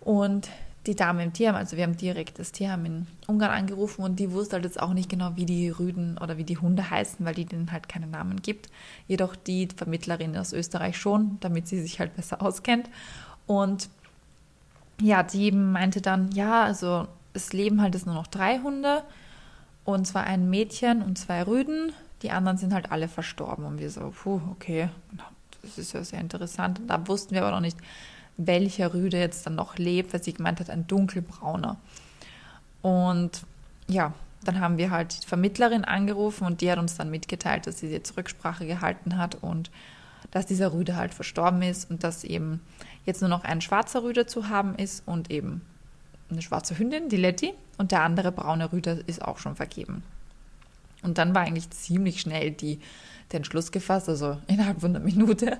Und 0.00 0.48
die 0.86 0.96
Dame 0.96 1.22
im 1.22 1.32
Tierheim, 1.32 1.54
also 1.54 1.76
wir 1.76 1.84
haben 1.84 1.96
direkt 1.96 2.40
das 2.40 2.50
Tierheim 2.50 2.84
in 2.84 3.06
Ungarn 3.28 3.52
angerufen 3.52 4.02
und 4.02 4.18
die 4.18 4.32
wusste 4.32 4.54
halt 4.54 4.64
jetzt 4.64 4.82
auch 4.82 4.94
nicht 4.94 5.08
genau, 5.08 5.36
wie 5.36 5.46
die 5.46 5.68
Rüden 5.68 6.18
oder 6.18 6.38
wie 6.38 6.44
die 6.44 6.58
Hunde 6.58 6.90
heißen, 6.90 7.24
weil 7.24 7.34
die 7.34 7.44
denen 7.44 7.70
halt 7.70 7.88
keine 7.88 8.08
Namen 8.08 8.42
gibt. 8.42 8.68
Jedoch 9.06 9.36
die 9.36 9.68
Vermittlerin 9.74 10.36
aus 10.36 10.52
Österreich 10.52 10.96
schon, 10.96 11.38
damit 11.40 11.68
sie 11.68 11.80
sich 11.80 12.00
halt 12.00 12.16
besser 12.16 12.42
auskennt. 12.42 12.90
Und 13.46 13.88
ja, 15.00 15.22
die 15.22 15.52
meinte 15.52 16.00
dann, 16.00 16.30
ja, 16.32 16.64
also 16.64 17.08
es 17.34 17.52
leben 17.52 17.80
halt 17.80 17.94
jetzt 17.94 18.06
nur 18.06 18.14
noch 18.14 18.26
drei 18.26 18.58
Hunde 18.60 19.02
und 19.84 20.06
zwar 20.06 20.24
ein 20.24 20.48
Mädchen 20.48 21.02
und 21.02 21.18
zwei 21.18 21.42
Rüden. 21.42 21.92
Die 22.22 22.30
anderen 22.30 22.56
sind 22.56 22.72
halt 22.72 22.92
alle 22.92 23.08
verstorben. 23.08 23.64
Und 23.64 23.78
wir 23.78 23.90
so, 23.90 24.12
puh, 24.22 24.40
okay, 24.52 24.88
das 25.62 25.78
ist 25.78 25.92
ja 25.92 26.04
sehr 26.04 26.20
interessant. 26.20 26.78
Und 26.78 26.88
da 26.88 27.06
wussten 27.08 27.34
wir 27.34 27.42
aber 27.42 27.50
noch 27.50 27.60
nicht, 27.60 27.76
welcher 28.36 28.94
Rüde 28.94 29.18
jetzt 29.18 29.44
dann 29.46 29.56
noch 29.56 29.76
lebt, 29.76 30.12
weil 30.12 30.22
sie 30.22 30.32
gemeint 30.32 30.60
hat, 30.60 30.70
ein 30.70 30.86
dunkelbrauner. 30.86 31.76
Und 32.80 33.42
ja, 33.88 34.12
dann 34.44 34.60
haben 34.60 34.78
wir 34.78 34.90
halt 34.90 35.22
die 35.22 35.26
Vermittlerin 35.26 35.84
angerufen 35.84 36.46
und 36.46 36.60
die 36.60 36.70
hat 36.70 36.78
uns 36.78 36.96
dann 36.96 37.10
mitgeteilt, 37.10 37.66
dass 37.66 37.78
sie 37.78 37.88
jetzt 37.88 38.16
Rücksprache 38.16 38.66
gehalten 38.66 39.16
hat 39.16 39.36
und 39.36 39.70
dass 40.30 40.46
dieser 40.46 40.72
Rüde 40.72 40.96
halt 40.96 41.14
verstorben 41.14 41.62
ist 41.62 41.90
und 41.90 42.04
dass 42.04 42.24
eben 42.24 42.60
jetzt 43.04 43.20
nur 43.20 43.30
noch 43.30 43.44
ein 43.44 43.60
schwarzer 43.60 44.02
Rüde 44.02 44.26
zu 44.26 44.48
haben 44.48 44.74
ist 44.76 45.02
und 45.06 45.30
eben 45.30 45.62
eine 46.30 46.42
schwarze 46.42 46.78
Hündin, 46.78 47.08
die 47.08 47.16
Letty, 47.16 47.52
und 47.78 47.92
der 47.92 48.02
andere 48.02 48.32
braune 48.32 48.72
Rüde 48.72 49.02
ist 49.06 49.22
auch 49.22 49.38
schon 49.38 49.56
vergeben. 49.56 50.02
Und 51.02 51.18
dann 51.18 51.34
war 51.34 51.42
eigentlich 51.42 51.70
ziemlich 51.70 52.20
schnell 52.20 52.52
die, 52.52 52.80
der 53.32 53.38
Entschluss 53.38 53.72
gefasst, 53.72 54.08
also 54.08 54.38
innerhalb 54.46 54.80
von 54.80 54.94
einer 54.94 55.04
Minute, 55.04 55.58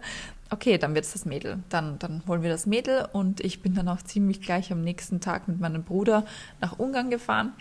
okay, 0.50 0.78
dann 0.78 0.94
wird 0.94 1.04
es 1.04 1.12
das 1.12 1.24
Mädel. 1.24 1.58
Dann, 1.68 1.98
dann 1.98 2.22
holen 2.28 2.42
wir 2.42 2.50
das 2.50 2.66
Mädel 2.66 3.08
und 3.12 3.40
ich 3.40 3.60
bin 3.60 3.74
dann 3.74 3.88
auch 3.88 4.02
ziemlich 4.02 4.40
gleich 4.40 4.70
am 4.70 4.82
nächsten 4.82 5.20
Tag 5.20 5.48
mit 5.48 5.58
meinem 5.58 5.82
Bruder 5.82 6.24
nach 6.60 6.78
Ungarn 6.78 7.10
gefahren. 7.10 7.52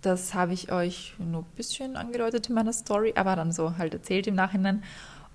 Das 0.00 0.32
habe 0.32 0.54
ich 0.54 0.70
euch 0.70 1.14
nur 1.18 1.42
ein 1.42 1.56
bisschen 1.56 1.96
angedeutet 1.96 2.48
in 2.48 2.54
meiner 2.54 2.72
Story, 2.72 3.12
aber 3.16 3.34
dann 3.36 3.52
so 3.52 3.76
halt 3.76 3.94
erzählt 3.94 4.26
im 4.28 4.36
Nachhinein. 4.36 4.84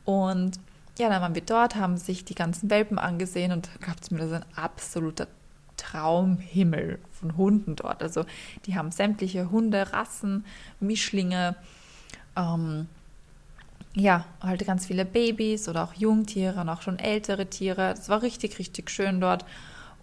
Und 0.05 0.57
ja, 0.99 1.09
dann 1.09 1.21
waren 1.21 1.35
wir 1.35 1.41
dort, 1.41 1.75
haben 1.75 1.97
sich 1.97 2.23
die 2.25 2.35
ganzen 2.35 2.69
Welpen 2.69 2.99
angesehen 2.99 3.51
und 3.51 3.69
glaubt 3.81 4.03
es 4.03 4.11
mir, 4.11 4.23
ist 4.23 4.33
ein 4.33 4.45
absoluter 4.55 5.27
Traumhimmel 5.77 6.99
von 7.11 7.35
Hunden 7.35 7.75
dort. 7.75 8.03
Also 8.03 8.25
die 8.65 8.75
haben 8.75 8.91
sämtliche 8.91 9.49
Hunde, 9.49 9.91
Rassen, 9.91 10.45
Mischlinge, 10.79 11.55
ähm, 12.35 12.87
ja, 13.95 14.25
halt 14.41 14.65
ganz 14.65 14.87
viele 14.87 15.05
Babys 15.05 15.69
oder 15.69 15.83
auch 15.83 15.93
Jungtiere 15.93 16.61
und 16.61 16.69
auch 16.69 16.81
schon 16.81 16.97
ältere 16.99 17.47
Tiere. 17.47 17.93
Das 17.95 18.09
war 18.09 18.21
richtig, 18.21 18.57
richtig 18.59 18.89
schön 18.89 19.21
dort. 19.21 19.45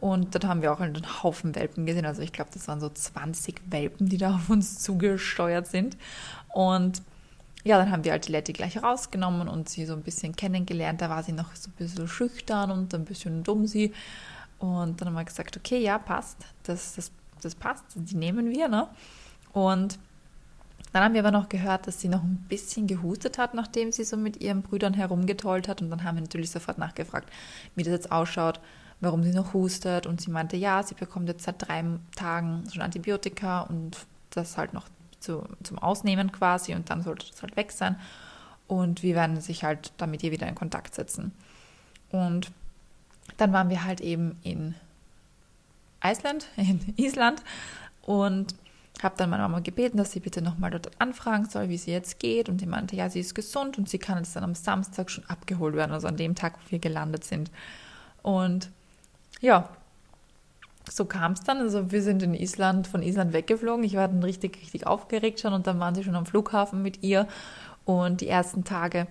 Und 0.01 0.35
dort 0.35 0.47
haben 0.47 0.63
wir 0.63 0.73
auch 0.73 0.81
einen 0.81 1.23
Haufen 1.23 1.55
Welpen 1.55 1.87
gesehen. 1.87 2.07
Also 2.07 2.23
ich 2.23 2.33
glaube, 2.33 2.51
das 2.55 2.69
waren 2.69 2.81
so 2.81 2.89
20 2.89 3.61
Welpen, 3.69 4.09
die 4.09 4.17
da 4.17 4.37
auf 4.37 4.49
uns 4.49 4.79
zugesteuert 4.79 5.67
sind. 5.67 5.97
Und 6.49 7.03
ja, 7.65 7.79
dann 7.79 7.91
haben 7.91 8.05
wir 8.05 8.13
halt 8.13 8.27
die 8.27 8.33
Letty 8.33 8.53
gleich 8.53 8.83
rausgenommen 8.83 9.49
und 9.49 9.69
sie 9.69 9.85
so 9.85 9.93
ein 9.93 10.03
bisschen 10.03 10.35
kennengelernt. 10.35 11.01
Da 11.01 11.11
war 11.11 11.23
sie 11.23 11.33
noch 11.33 11.55
so 11.55 11.71
ein 11.71 11.75
bisschen 11.75 12.09
schüchtern 12.09 12.71
und 12.71 12.95
ein 12.95 13.05
bisschen 13.05 13.43
dumm 13.43 13.67
sie. 13.67 13.93
Und 14.59 15.01
dann 15.01 15.09
haben 15.09 15.15
wir 15.15 15.25
gesagt, 15.25 15.57
okay, 15.57 15.79
ja, 15.79 15.99
passt, 15.99 16.39
das, 16.65 16.95
das, 16.95 17.11
das 17.41 17.55
passt, 17.55 17.85
die 17.95 18.17
nehmen 18.17 18.51
wir, 18.51 18.69
ne? 18.69 18.89
Und 19.53 19.99
dann 20.93 21.05
haben 21.05 21.15
wir 21.15 21.21
aber 21.21 21.31
noch 21.31 21.49
gehört, 21.49 21.87
dass 21.87 22.01
sie 22.01 22.09
noch 22.09 22.23
ein 22.23 22.45
bisschen 22.49 22.87
gehustet 22.87 23.39
hat, 23.39 23.55
nachdem 23.55 23.93
sie 23.93 24.05
so 24.05 24.17
mit 24.17 24.41
ihren 24.43 24.63
Brüdern 24.63 24.95
herumgetollt 24.95 25.69
hat. 25.69 25.83
Und 25.83 25.91
dann 25.91 26.03
haben 26.03 26.17
wir 26.17 26.23
natürlich 26.23 26.51
sofort 26.51 26.79
nachgefragt, 26.79 27.31
wie 27.75 27.85
das 27.85 27.93
jetzt 27.93 28.11
ausschaut, 28.11 28.61
warum 29.01 29.23
sie 29.23 29.33
noch 29.33 29.55
hustet. 29.55 30.07
Und 30.07 30.21
sie 30.21 30.31
meinte, 30.31 30.57
ja, 30.57 30.83
sie 30.83 30.95
bekommt 30.95 31.29
jetzt 31.29 31.45
seit 31.45 31.57
drei 31.59 31.85
Tagen 32.17 32.65
schon 32.73 32.83
Antibiotika 32.83 33.63
und 33.63 33.97
das 34.31 34.57
halt 34.57 34.73
noch 34.73 34.89
zu, 35.21 35.45
zum 35.63 35.79
Ausnehmen 35.79 36.33
quasi. 36.33 36.75
Und 36.75 36.91
dann 36.91 37.03
sollte 37.03 37.27
das 37.31 37.43
halt 37.43 37.57
weg 37.57 37.73
sein. 37.73 37.97
Und 38.67 39.03
wir 39.03 39.15
werden 39.15 39.41
sich 39.41 39.65
halt 39.65 39.93
damit 39.97 40.23
ihr 40.23 40.31
wieder 40.31 40.49
in 40.49 40.55
Kontakt 40.55 40.95
setzen. 40.95 41.33
Und 42.11 42.51
dann 43.37 43.53
waren 43.53 43.71
wir 43.71 43.85
halt 43.85 44.01
eben 44.01 44.39
in 44.43 44.75
Island, 46.05 46.47
in 46.57 46.81
Island 46.97 47.43
und 48.03 48.55
habe 49.03 49.15
dann 49.17 49.31
meine 49.31 49.43
Mama 49.43 49.61
gebeten, 49.61 49.97
dass 49.97 50.13
sie 50.13 50.21
bitte 50.21 50.43
nochmal 50.43 50.71
dort 50.71 50.91
anfragen 51.01 51.49
soll, 51.49 51.69
wie 51.69 51.79
sie 51.79 51.91
jetzt 51.91 52.19
geht. 52.19 52.49
Und 52.49 52.61
die 52.61 52.67
meinte, 52.67 52.97
ja, 52.97 53.09
sie 53.09 53.21
ist 53.21 53.35
gesund 53.35 53.79
und 53.79 53.89
sie 53.89 53.99
kann 53.99 54.19
jetzt 54.19 54.37
dann 54.37 54.45
am 54.45 54.55
Samstag 54.55 55.11
schon 55.11 55.25
abgeholt 55.25 55.75
werden, 55.75 55.93
also 55.93 56.07
an 56.07 56.17
dem 56.17 56.35
Tag, 56.35 56.59
wo 56.59 56.71
wir 56.71 56.79
gelandet 56.81 57.25
sind. 57.25 57.51
Und 58.23 58.71
ja, 59.41 59.71
so 60.91 61.05
kam 61.05 61.33
es 61.33 61.41
dann. 61.41 61.59
Also 61.59 61.91
wir 61.93 62.03
sind 62.03 62.23
in 62.23 62.35
Island, 62.35 62.87
von 62.87 63.03
Island 63.03 63.33
weggeflogen. 63.33 63.85
Ich 63.85 63.95
war 63.95 64.09
dann 64.09 64.23
richtig, 64.23 64.61
richtig 64.61 64.87
aufgeregt 64.87 65.41
schon 65.41 65.53
und 65.53 65.67
dann 65.67 65.81
waren 65.81 65.95
sie 65.95 66.05
schon 66.05 66.17
am 66.17 66.27
Flughafen 66.27 66.83
mit 66.83 67.03
ihr. 67.03 67.27
Und 67.85 68.21
die 68.21 68.29
ersten 68.29 68.65
Tage 68.65 69.07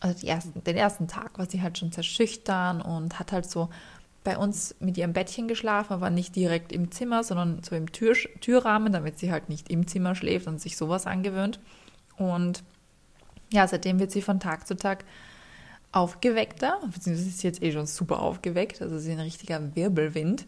also 0.00 0.26
ersten, 0.26 0.64
den 0.64 0.76
ersten 0.76 1.08
Tag 1.08 1.38
war 1.38 1.48
sie 1.48 1.62
halt 1.62 1.78
schon 1.78 1.92
sehr 1.92 2.02
schüchtern 2.02 2.80
und 2.80 3.18
hat 3.18 3.32
halt 3.32 3.48
so 3.48 3.68
bei 4.24 4.36
uns 4.36 4.74
mit 4.80 4.98
ihrem 4.98 5.12
Bettchen 5.12 5.48
geschlafen, 5.48 5.92
aber 5.92 6.10
nicht 6.10 6.36
direkt 6.36 6.72
im 6.72 6.90
Zimmer, 6.90 7.22
sondern 7.22 7.62
so 7.62 7.74
im 7.74 7.90
Tür, 7.92 8.14
Türrahmen, 8.40 8.92
damit 8.92 9.18
sie 9.18 9.30
halt 9.30 9.48
nicht 9.48 9.70
im 9.70 9.86
Zimmer 9.86 10.14
schläft 10.14 10.46
und 10.46 10.60
sich 10.60 10.76
sowas 10.76 11.06
angewöhnt. 11.06 11.60
Und 12.16 12.62
ja, 13.52 13.66
seitdem 13.66 13.98
wird 13.98 14.10
sie 14.10 14.22
von 14.22 14.40
Tag 14.40 14.66
zu 14.66 14.76
Tag 14.76 15.04
aufgeweckter, 15.92 16.78
beziehungsweise 16.84 17.28
ist 17.28 17.38
sie 17.40 17.46
jetzt 17.48 17.62
eh 17.62 17.72
schon 17.72 17.86
super 17.86 18.20
aufgeweckt, 18.20 18.80
also 18.80 18.98
sie 18.98 19.10
ist 19.10 19.18
ein 19.18 19.20
richtiger 19.20 19.74
Wirbelwind. 19.74 20.46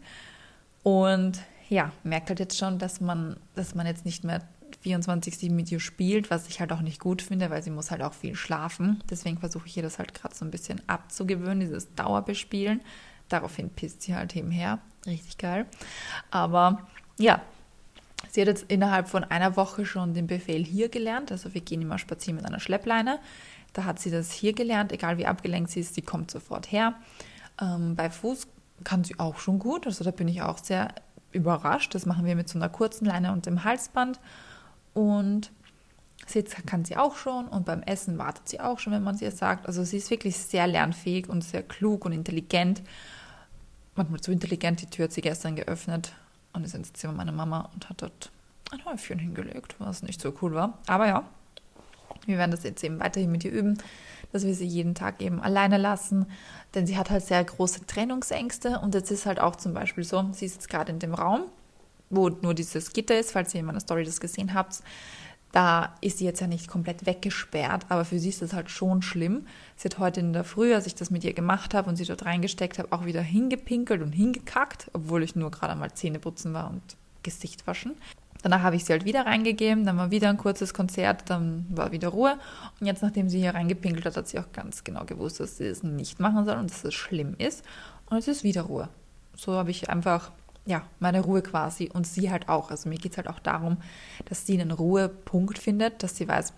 Und 0.83 1.39
ja, 1.69 1.91
merkt 2.03 2.29
halt 2.29 2.39
jetzt 2.39 2.57
schon, 2.57 2.77
dass 2.77 3.01
man, 3.01 3.37
dass 3.55 3.73
man 3.73 3.87
jetzt 3.87 4.05
nicht 4.05 4.23
mehr 4.23 4.41
24-7 4.83 5.51
mit 5.51 5.71
ihr 5.71 5.79
spielt, 5.79 6.29
was 6.29 6.47
ich 6.47 6.59
halt 6.59 6.71
auch 6.71 6.81
nicht 6.81 6.99
gut 6.99 7.21
finde, 7.21 7.49
weil 7.49 7.63
sie 7.63 7.69
muss 7.69 7.91
halt 7.91 8.01
auch 8.01 8.13
viel 8.13 8.35
schlafen. 8.35 9.01
Deswegen 9.09 9.37
versuche 9.37 9.67
ich 9.67 9.77
ihr 9.77 9.83
das 9.83 9.97
halt 9.97 10.13
gerade 10.13 10.35
so 10.35 10.43
ein 10.43 10.51
bisschen 10.51 10.81
abzugewöhnen, 10.87 11.61
dieses 11.61 11.93
Dauerbespielen. 11.95 12.81
Daraufhin 13.29 13.69
pisst 13.69 14.01
sie 14.01 14.15
halt 14.15 14.35
eben 14.35 14.51
her. 14.51 14.79
Richtig 15.05 15.37
geil. 15.37 15.65
Aber 16.31 16.87
ja, 17.17 17.41
sie 18.29 18.41
hat 18.41 18.47
jetzt 18.47 18.65
innerhalb 18.67 19.07
von 19.07 19.23
einer 19.23 19.55
Woche 19.55 19.85
schon 19.85 20.13
den 20.13 20.27
Befehl 20.27 20.63
hier 20.63 20.89
gelernt. 20.89 21.31
Also 21.31 21.53
wir 21.53 21.61
gehen 21.61 21.81
immer 21.81 21.97
spazieren 21.97 22.37
mit 22.37 22.45
einer 22.45 22.59
Schleppleine. 22.59 23.19
Da 23.73 23.85
hat 23.85 23.99
sie 23.99 24.11
das 24.11 24.31
hier 24.31 24.53
gelernt, 24.53 24.91
egal 24.91 25.17
wie 25.17 25.25
abgelenkt 25.25 25.71
sie 25.71 25.79
ist, 25.79 25.95
sie 25.95 26.03
kommt 26.03 26.29
sofort 26.29 26.71
her. 26.71 26.93
Ähm, 27.59 27.95
bei 27.95 28.09
Fuß 28.09 28.47
kann 28.83 29.03
sie 29.03 29.19
auch 29.19 29.39
schon 29.39 29.59
gut. 29.59 29.85
Also 29.85 30.03
da 30.03 30.11
bin 30.11 30.27
ich 30.27 30.41
auch 30.41 30.57
sehr 30.57 30.93
überrascht. 31.31 31.95
Das 31.95 32.05
machen 32.05 32.25
wir 32.25 32.35
mit 32.35 32.49
so 32.49 32.57
einer 32.57 32.69
kurzen 32.69 33.05
Leine 33.05 33.31
und 33.31 33.45
dem 33.45 33.63
Halsband. 33.63 34.19
Und 34.93 35.51
Sitz 36.27 36.55
kann 36.65 36.85
sie 36.85 36.97
auch 36.97 37.15
schon 37.15 37.47
und 37.47 37.65
beim 37.65 37.83
Essen 37.83 38.17
wartet 38.17 38.47
sie 38.47 38.59
auch 38.59 38.79
schon, 38.79 38.93
wenn 38.93 39.03
man 39.03 39.17
sie 39.17 39.25
es 39.25 39.37
sagt. 39.37 39.67
Also 39.67 39.83
sie 39.83 39.97
ist 39.97 40.09
wirklich 40.09 40.37
sehr 40.37 40.67
lernfähig 40.67 41.27
und 41.27 41.43
sehr 41.43 41.63
klug 41.63 42.05
und 42.05 42.11
intelligent. 42.13 42.81
Manchmal 43.95 44.21
zu 44.21 44.31
intelligent, 44.31 44.81
die 44.81 44.87
Tür 44.87 45.05
hat 45.05 45.11
sie 45.11 45.21
gestern 45.21 45.55
geöffnet 45.55 46.13
und 46.53 46.63
ist 46.63 46.75
ins 46.75 46.93
Zimmer 46.93 47.13
meiner 47.13 47.31
Mama 47.31 47.69
und 47.73 47.89
hat 47.89 48.01
dort 48.01 48.31
ein 48.71 48.83
Häufchen 48.85 49.19
hingelegt, 49.19 49.75
was 49.79 50.01
nicht 50.01 50.21
so 50.21 50.33
cool 50.41 50.53
war. 50.53 50.79
Aber 50.87 51.07
ja, 51.07 51.23
wir 52.25 52.37
werden 52.37 52.51
das 52.51 52.63
jetzt 52.63 52.83
eben 52.83 52.99
weiterhin 52.99 53.31
mit 53.31 53.43
ihr 53.43 53.51
üben, 53.51 53.77
dass 54.33 54.45
wir 54.45 54.53
sie 54.53 54.65
jeden 54.65 54.95
Tag 54.95 55.21
eben 55.21 55.41
alleine 55.41 55.77
lassen, 55.77 56.25
denn 56.75 56.85
sie 56.85 56.97
hat 56.97 57.09
halt 57.09 57.23
sehr 57.23 57.43
große 57.43 57.85
Trennungsängste 57.85 58.79
und 58.79 58.93
jetzt 58.93 59.11
ist 59.11 59.25
halt 59.25 59.39
auch 59.39 59.55
zum 59.55 59.73
Beispiel 59.73 60.03
so, 60.03 60.25
sie 60.33 60.45
ist 60.45 60.55
jetzt 60.55 60.69
gerade 60.69 60.91
in 60.91 60.99
dem 60.99 61.13
Raum 61.13 61.43
wo 62.13 62.29
nur 62.29 62.53
dieses 62.53 62.93
Gitter 62.93 63.19
ist, 63.19 63.31
falls 63.31 63.53
ihr 63.53 63.59
in 63.59 63.65
meiner 63.65 63.79
Story 63.79 64.03
das 64.03 64.19
gesehen 64.19 64.53
habt. 64.53 64.81
Da 65.51 65.95
ist 66.01 66.17
sie 66.17 66.25
jetzt 66.25 66.41
ja 66.41 66.47
nicht 66.47 66.67
komplett 66.67 67.05
weggesperrt, 67.05 67.85
aber 67.89 68.05
für 68.05 68.17
sie 68.17 68.29
ist 68.29 68.41
das 68.41 68.53
halt 68.53 68.71
schon 68.71 69.03
schlimm. 69.03 69.45
Sie 69.75 69.87
hat 69.87 69.99
heute 69.99 70.19
in 70.19 70.33
der 70.33 70.43
Früh, 70.43 70.73
als 70.73 70.87
ich 70.87 70.95
das 70.95 71.11
mit 71.11 71.23
ihr 71.23 71.33
gemacht 71.33 71.75
habe 71.75 71.89
und 71.89 71.95
sie 71.95 72.05
dort 72.05 72.25
reingesteckt 72.25 72.79
habe, 72.79 72.91
auch 72.91 73.05
wieder 73.05 73.21
hingepinkelt 73.21 74.01
und 74.01 74.13
hingekackt, 74.13 74.89
obwohl 74.93 75.21
ich 75.21 75.35
nur 75.35 75.51
gerade 75.51 75.75
mal 75.75 75.93
Zähne 75.93 76.17
putzen 76.17 76.53
war 76.53 76.71
und 76.71 76.81
Gesicht 77.21 77.67
waschen. 77.67 77.95
Danach 78.43 78.61
habe 78.61 78.75
ich 78.75 78.85
sie 78.85 78.93
halt 78.93 79.05
wieder 79.05 79.25
reingegeben, 79.25 79.85
dann 79.85 79.97
war 79.97 80.11
wieder 80.11 80.29
ein 80.29 80.37
kurzes 80.37 80.73
Konzert, 80.73 81.29
dann 81.29 81.65
war 81.69 81.91
wieder 81.91 82.09
Ruhe. 82.09 82.37
Und 82.79 82.85
jetzt, 82.85 83.01
nachdem 83.01 83.29
sie 83.29 83.39
hier 83.39 83.55
reingepinkelt 83.55 84.05
hat, 84.05 84.17
hat 84.17 84.27
sie 84.27 84.37
auch 84.37 84.51
ganz 84.51 84.83
genau 84.83 85.05
gewusst, 85.05 85.39
dass 85.39 85.57
sie 85.57 85.65
es 85.65 85.81
nicht 85.81 86.19
machen 86.19 86.45
soll 86.45 86.57
und 86.57 86.69
dass 86.69 86.83
es 86.83 86.93
schlimm 86.93 87.35
ist. 87.37 87.63
Und 88.09 88.17
es 88.17 88.27
ist 88.27 88.43
wieder 88.43 88.63
Ruhe. 88.63 88.89
So 89.35 89.53
habe 89.53 89.71
ich 89.71 89.89
einfach 89.89 90.31
ja, 90.65 90.83
meine 90.99 91.21
Ruhe 91.21 91.41
quasi 91.41 91.89
und 91.93 92.07
sie 92.07 92.31
halt 92.31 92.49
auch. 92.49 92.69
Also 92.69 92.89
mir 92.89 92.97
geht 92.97 93.13
es 93.13 93.17
halt 93.17 93.27
auch 93.27 93.39
darum, 93.39 93.77
dass 94.25 94.45
sie 94.45 94.59
einen 94.59 94.71
Ruhepunkt 94.71 95.57
findet, 95.57 96.03
dass 96.03 96.15
sie 96.17 96.27
weiß, 96.27 96.53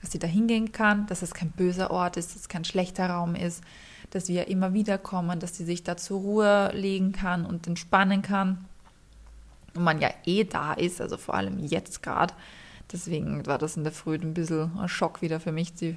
dass 0.00 0.12
sie 0.12 0.18
da 0.18 0.26
hingehen 0.26 0.72
kann, 0.72 1.06
dass 1.06 1.22
es 1.22 1.34
kein 1.34 1.50
böser 1.50 1.90
Ort 1.90 2.16
ist, 2.16 2.34
dass 2.34 2.42
es 2.42 2.48
kein 2.48 2.64
schlechter 2.64 3.10
Raum 3.10 3.34
ist, 3.34 3.62
dass 4.10 4.28
wir 4.28 4.48
immer 4.48 4.74
wieder 4.74 4.96
kommen, 4.98 5.40
dass 5.40 5.56
sie 5.56 5.64
sich 5.64 5.82
da 5.82 5.96
zur 5.96 6.20
Ruhe 6.20 6.70
legen 6.74 7.12
kann 7.12 7.44
und 7.44 7.66
entspannen 7.66 8.22
kann. 8.22 8.64
Und 9.78 9.84
man 9.84 10.00
ja 10.00 10.10
eh 10.24 10.42
da 10.42 10.72
ist, 10.72 11.00
also 11.00 11.16
vor 11.16 11.34
allem 11.34 11.60
jetzt 11.60 12.02
gerade. 12.02 12.34
Deswegen 12.90 13.46
war 13.46 13.58
das 13.58 13.76
in 13.76 13.84
der 13.84 13.92
Früh 13.92 14.16
ein 14.16 14.34
bisschen 14.34 14.76
ein 14.76 14.88
Schock 14.88 15.22
wieder 15.22 15.38
für 15.38 15.52
mich, 15.52 15.72
die 15.72 15.96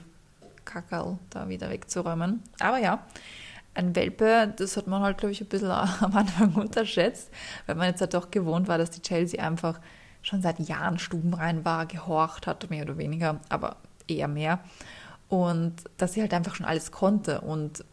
Kackerl 0.66 1.18
da 1.32 1.50
wieder 1.50 1.72
wegzuräumen. 1.72 2.44
Aber 2.60 2.78
ja, 2.78 3.04
ein 3.74 3.96
Welpe, 3.96 4.54
das 4.56 4.78
hat 4.78 4.86
man 4.86 5.02
halt, 5.02 5.18
glaube 5.18 5.32
ich, 5.32 5.42
ein 5.42 5.48
bisschen 5.48 5.72
am 5.72 6.16
Anfang 6.16 6.54
unterschätzt, 6.54 7.32
weil 7.66 7.74
man 7.74 7.88
jetzt 7.88 8.02
halt 8.02 8.14
doch 8.14 8.30
gewohnt 8.30 8.68
war, 8.68 8.78
dass 8.78 8.92
die 8.92 9.02
Chelsea 9.02 9.44
einfach 9.44 9.80
schon 10.22 10.44
seit 10.44 10.60
Jahren 10.60 11.00
stubenrein 11.00 11.66
war, 11.66 11.88
gehorcht 11.88 12.46
hat, 12.46 12.70
mehr 12.70 12.84
oder 12.84 13.00
weniger, 13.00 13.40
aber 13.50 13.78
eher 14.08 14.28
mehr. 14.28 14.60
Und 15.28 15.74
dass 15.98 16.14
sie 16.14 16.22
halt 16.22 16.36
einfach 16.36 16.54
schon 16.54 16.68
alles 16.68 16.92
konnte. 16.92 17.42
Und 17.42 17.84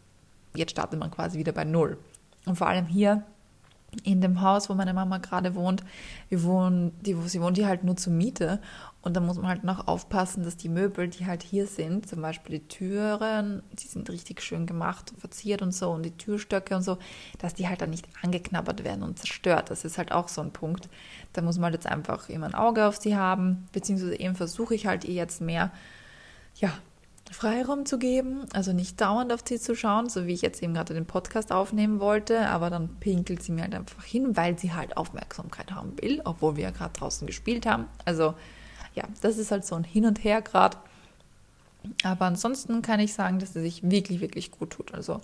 jetzt 0.53 0.69
startet 0.71 0.99
man 0.99 1.09
quasi 1.09 1.39
wieder 1.39 1.51
bei 1.51 1.63
Null. 1.63 1.97
Und 2.45 2.57
vor 2.57 2.67
allem 2.67 2.85
hier 2.85 3.23
in 4.03 4.21
dem 4.21 4.41
Haus, 4.41 4.69
wo 4.69 4.73
meine 4.73 4.93
Mama 4.93 5.17
gerade 5.17 5.55
wohnt, 5.55 5.83
wir 6.29 6.43
wohnen, 6.43 6.91
die, 7.01 7.15
sie 7.25 7.41
wohnt 7.41 7.57
hier 7.57 7.67
halt 7.67 7.83
nur 7.83 7.97
zur 7.97 8.13
Miete. 8.13 8.59
Und 9.01 9.15
da 9.15 9.21
muss 9.21 9.37
man 9.37 9.47
halt 9.47 9.63
noch 9.63 9.87
aufpassen, 9.87 10.43
dass 10.43 10.57
die 10.57 10.67
Möbel, 10.67 11.07
die 11.07 11.25
halt 11.25 11.41
hier 11.41 11.67
sind, 11.67 12.07
zum 12.07 12.21
Beispiel 12.21 12.59
die 12.59 12.67
Türen, 12.67 13.63
die 13.71 13.87
sind 13.87 14.09
richtig 14.09 14.41
schön 14.41 14.65
gemacht 14.65 15.11
und 15.11 15.19
verziert 15.21 15.61
und 15.61 15.73
so, 15.73 15.91
und 15.91 16.03
die 16.03 16.17
Türstöcke 16.17 16.75
und 16.75 16.81
so, 16.81 16.97
dass 17.37 17.53
die 17.53 17.69
halt 17.69 17.81
dann 17.81 17.91
nicht 17.91 18.09
angeknabbert 18.21 18.83
werden 18.83 19.03
und 19.03 19.17
zerstört. 19.17 19.69
Das 19.69 19.85
ist 19.85 19.97
halt 19.97 20.11
auch 20.11 20.27
so 20.27 20.41
ein 20.41 20.51
Punkt. 20.51 20.89
Da 21.31 21.41
muss 21.41 21.55
man 21.55 21.65
halt 21.65 21.75
jetzt 21.75 21.87
einfach 21.87 22.27
immer 22.27 22.47
ein 22.47 22.55
Auge 22.55 22.85
auf 22.85 22.97
sie 22.97 23.15
haben, 23.15 23.67
beziehungsweise 23.71 24.19
eben 24.19 24.35
versuche 24.35 24.75
ich 24.75 24.85
halt 24.85 25.05
ihr 25.05 25.13
jetzt 25.13 25.39
mehr, 25.39 25.71
ja, 26.55 26.73
Freiraum 27.31 27.85
zu 27.85 27.99
geben, 27.99 28.45
also 28.53 28.73
nicht 28.73 28.99
dauernd 28.99 29.31
auf 29.31 29.41
sie 29.45 29.59
zu 29.59 29.75
schauen, 29.75 30.09
so 30.09 30.25
wie 30.25 30.33
ich 30.33 30.41
jetzt 30.41 30.63
eben 30.63 30.73
gerade 30.73 30.93
den 30.93 31.05
Podcast 31.05 31.51
aufnehmen 31.51 31.99
wollte, 31.99 32.47
aber 32.47 32.69
dann 32.69 32.89
pinkelt 32.99 33.43
sie 33.43 33.51
mir 33.51 33.63
halt 33.63 33.75
einfach 33.75 34.03
hin, 34.03 34.35
weil 34.35 34.57
sie 34.57 34.73
halt 34.73 34.97
Aufmerksamkeit 34.97 35.71
haben 35.71 35.93
will, 36.01 36.21
obwohl 36.25 36.55
wir 36.55 36.63
ja 36.63 36.71
gerade 36.71 36.93
draußen 36.93 37.27
gespielt 37.27 37.65
haben. 37.65 37.85
Also 38.03 38.33
ja, 38.95 39.03
das 39.21 39.37
ist 39.37 39.51
halt 39.51 39.65
so 39.65 39.75
ein 39.75 39.83
Hin 39.83 40.05
und 40.05 40.23
Her 40.23 40.41
gerade. 40.41 40.77
Aber 42.03 42.25
ansonsten 42.25 42.81
kann 42.81 42.99
ich 42.99 43.13
sagen, 43.13 43.39
dass 43.39 43.53
sie 43.53 43.61
sich 43.61 43.89
wirklich, 43.89 44.19
wirklich 44.19 44.51
gut 44.51 44.71
tut. 44.71 44.93
Also 44.93 45.21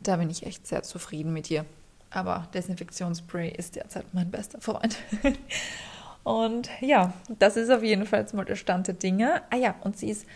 da 0.00 0.16
bin 0.16 0.30
ich 0.30 0.46
echt 0.46 0.66
sehr 0.66 0.82
zufrieden 0.82 1.32
mit 1.32 1.50
ihr. 1.50 1.64
Aber 2.10 2.48
Desinfektionsspray 2.54 3.50
ist 3.50 3.76
derzeit 3.76 4.06
mein 4.12 4.30
bester 4.30 4.60
Freund. 4.60 4.96
und 6.24 6.68
ja, 6.80 7.12
das 7.38 7.56
ist 7.56 7.70
auf 7.70 7.82
jeden 7.82 8.06
Fall 8.06 8.26
mal 8.32 8.44
der 8.44 8.56
Stand 8.56 8.86
der 8.86 8.94
Dinge. 8.94 9.42
Ah 9.50 9.56
ja, 9.56 9.74
und 9.82 9.98
sie 9.98 10.10
ist 10.10 10.26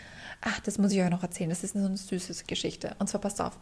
Ach, 0.40 0.60
das 0.60 0.78
muss 0.78 0.92
ich 0.92 1.00
euch 1.00 1.10
noch 1.10 1.22
erzählen. 1.22 1.50
Das 1.50 1.64
ist 1.64 1.74
so 1.74 1.84
eine 1.84 1.96
süße 1.96 2.44
Geschichte. 2.44 2.94
Und 2.98 3.08
zwar, 3.08 3.20
passt 3.20 3.40
auf. 3.40 3.58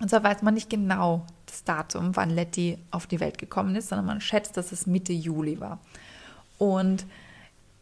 Und 0.00 0.08
zwar 0.08 0.24
weiß 0.24 0.42
man 0.42 0.54
nicht 0.54 0.70
genau 0.70 1.26
das 1.46 1.62
Datum, 1.64 2.16
wann 2.16 2.30
Letty 2.30 2.78
auf 2.90 3.06
die 3.06 3.20
Welt 3.20 3.38
gekommen 3.38 3.76
ist, 3.76 3.90
sondern 3.90 4.06
man 4.06 4.20
schätzt, 4.20 4.56
dass 4.56 4.72
es 4.72 4.86
Mitte 4.86 5.12
Juli 5.12 5.60
war. 5.60 5.78
Und 6.58 7.06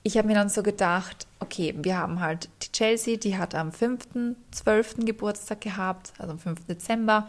ich 0.02 0.16
habe 0.16 0.28
mir 0.28 0.34
dann 0.34 0.48
so 0.48 0.62
gedacht, 0.62 1.26
okay, 1.38 1.74
wir 1.76 1.98
haben 1.98 2.20
halt 2.20 2.48
die 2.62 2.72
Chelsea, 2.72 3.16
die 3.16 3.36
hat 3.36 3.54
am 3.54 3.70
5.12. 3.70 5.04
Geburtstag 5.04 5.60
gehabt, 5.60 6.12
also 6.18 6.32
am 6.32 6.38
5. 6.38 6.66
Dezember. 6.66 7.28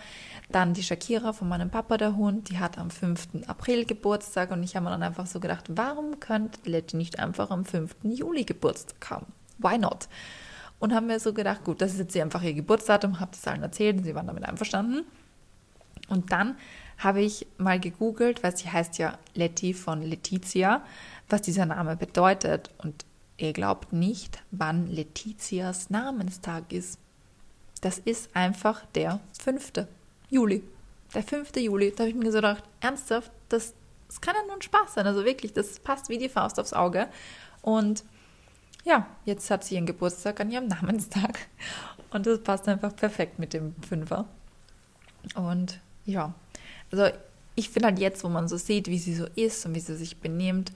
Dann 0.50 0.74
die 0.74 0.84
Shakira 0.84 1.34
von 1.34 1.50
meinem 1.50 1.69
Papa, 1.69 1.98
der 1.98 2.15
Hund, 2.15 2.50
die 2.50 2.58
hat 2.58 2.78
am 2.78 2.89
5. 2.89 3.48
April 3.48 3.86
Geburtstag. 3.86 4.52
Und 4.52 4.63
ich 4.63 4.76
habe 4.76 4.86
mir 4.86 4.91
dann 4.91 5.04
einfach 5.04 5.28
so 5.28 5.39
gedacht, 5.39 5.65
warum 5.69 6.19
könnte 6.19 6.69
Letty 6.69 6.98
nicht 6.98 7.19
einfach 7.19 7.52
am 7.52 7.65
5. 7.65 7.95
Juli 8.04 8.43
Geburtstag 8.43 9.10
haben? 9.10 9.28
Why 9.58 9.78
not? 9.78 10.08
Und 10.79 10.93
haben 10.93 11.07
mir 11.07 11.19
so 11.19 11.33
gedacht, 11.33 11.63
gut, 11.63 11.81
das 11.81 11.93
ist 11.93 11.99
jetzt 11.99 12.17
einfach 12.17 12.41
ihr 12.41 12.53
Geburtsdatum, 12.53 13.19
habe 13.19 13.31
das 13.31 13.45
allen 13.47 13.61
erzählt 13.61 13.97
und 13.97 14.03
sie 14.03 14.15
waren 14.15 14.27
damit 14.27 14.45
einverstanden. 14.45 15.05
Und 16.07 16.31
dann 16.31 16.55
habe 16.97 17.21
ich 17.21 17.47
mal 17.57 17.79
gegoogelt, 17.79 18.43
weil 18.43 18.55
sie 18.55 18.69
heißt 18.69 18.97
ja 18.97 19.17
Letty 19.33 19.73
von 19.73 20.01
Letizia, 20.01 20.83
was 21.29 21.41
dieser 21.41 21.65
Name 21.65 21.95
bedeutet. 21.95 22.71
Und 22.77 23.05
ihr 23.37 23.53
glaubt 23.53 23.93
nicht, 23.93 24.41
wann 24.51 24.87
Letizias 24.87 25.89
Namenstag 25.89 26.71
ist. 26.73 26.99
Das 27.81 27.99
ist 27.99 28.35
einfach 28.35 28.85
der 28.95 29.19
5. 29.41 29.87
Juli. 30.29 30.63
Der 31.13 31.23
5. 31.23 31.55
Juli. 31.57 31.91
Da 31.91 32.03
habe 32.03 32.09
ich 32.09 32.15
mir 32.15 32.31
so 32.31 32.37
gedacht, 32.37 32.63
ernsthaft, 32.81 33.31
das, 33.47 33.73
das 34.07 34.19
kann 34.19 34.35
ja 34.35 34.45
nur 34.45 34.55
ein 34.55 34.61
Spaß 34.61 34.95
sein. 34.95 35.07
Also 35.07 35.23
wirklich, 35.23 35.53
das 35.53 35.79
passt 35.79 36.09
wie 36.09 36.17
die 36.17 36.29
Faust 36.29 36.59
aufs 36.59 36.73
Auge. 36.73 37.07
Und 37.61 38.03
ja, 38.85 39.07
jetzt 39.25 39.49
hat 39.51 39.63
sie 39.63 39.75
ihren 39.75 39.85
Geburtstag 39.85 40.39
an 40.39 40.51
ihrem 40.51 40.67
Namenstag. 40.67 41.47
Und 42.11 42.25
das 42.25 42.41
passt 42.41 42.67
einfach 42.67 42.95
perfekt 42.95 43.39
mit 43.39 43.53
dem 43.53 43.75
Fünfer. 43.87 44.25
Und 45.35 45.79
ja, 46.05 46.33
also 46.91 47.09
ich 47.55 47.69
finde 47.69 47.89
halt 47.89 47.99
jetzt, 47.99 48.23
wo 48.23 48.29
man 48.29 48.47
so 48.47 48.57
sieht, 48.57 48.87
wie 48.87 48.97
sie 48.97 49.13
so 49.13 49.25
ist 49.35 49.65
und 49.65 49.75
wie 49.75 49.79
sie 49.79 49.95
sich 49.95 50.17
benimmt, 50.17 50.71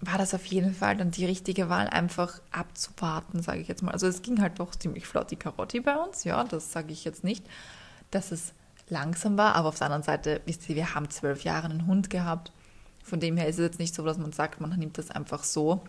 war 0.00 0.18
das 0.18 0.34
auf 0.34 0.44
jeden 0.46 0.74
Fall 0.74 0.96
dann 0.96 1.10
die 1.10 1.24
richtige 1.24 1.68
Wahl, 1.68 1.88
einfach 1.88 2.40
abzuwarten, 2.50 3.42
sage 3.42 3.60
ich 3.60 3.68
jetzt 3.68 3.82
mal. 3.82 3.92
Also 3.92 4.06
es 4.06 4.22
ging 4.22 4.40
halt 4.40 4.58
doch 4.58 4.74
ziemlich 4.74 5.06
flott 5.06 5.30
die 5.30 5.36
Karotti 5.36 5.80
bei 5.80 5.96
uns, 5.96 6.24
ja, 6.24 6.44
das 6.44 6.72
sage 6.72 6.92
ich 6.92 7.04
jetzt 7.04 7.24
nicht, 7.24 7.44
dass 8.10 8.30
es 8.30 8.52
langsam 8.88 9.36
war, 9.36 9.54
aber 9.54 9.68
auf 9.68 9.78
der 9.78 9.86
anderen 9.86 10.02
Seite, 10.02 10.40
wisst 10.46 10.68
ihr, 10.68 10.76
wir 10.76 10.94
haben 10.94 11.10
zwölf 11.10 11.42
Jahre 11.42 11.66
einen 11.66 11.86
Hund 11.86 12.10
gehabt. 12.10 12.52
Von 13.02 13.20
dem 13.20 13.36
her 13.36 13.48
ist 13.48 13.58
es 13.58 13.64
jetzt 13.64 13.78
nicht 13.78 13.94
so, 13.94 14.04
dass 14.04 14.18
man 14.18 14.32
sagt, 14.32 14.60
man 14.60 14.70
nimmt 14.78 14.98
das 14.98 15.10
einfach 15.10 15.44
so 15.44 15.82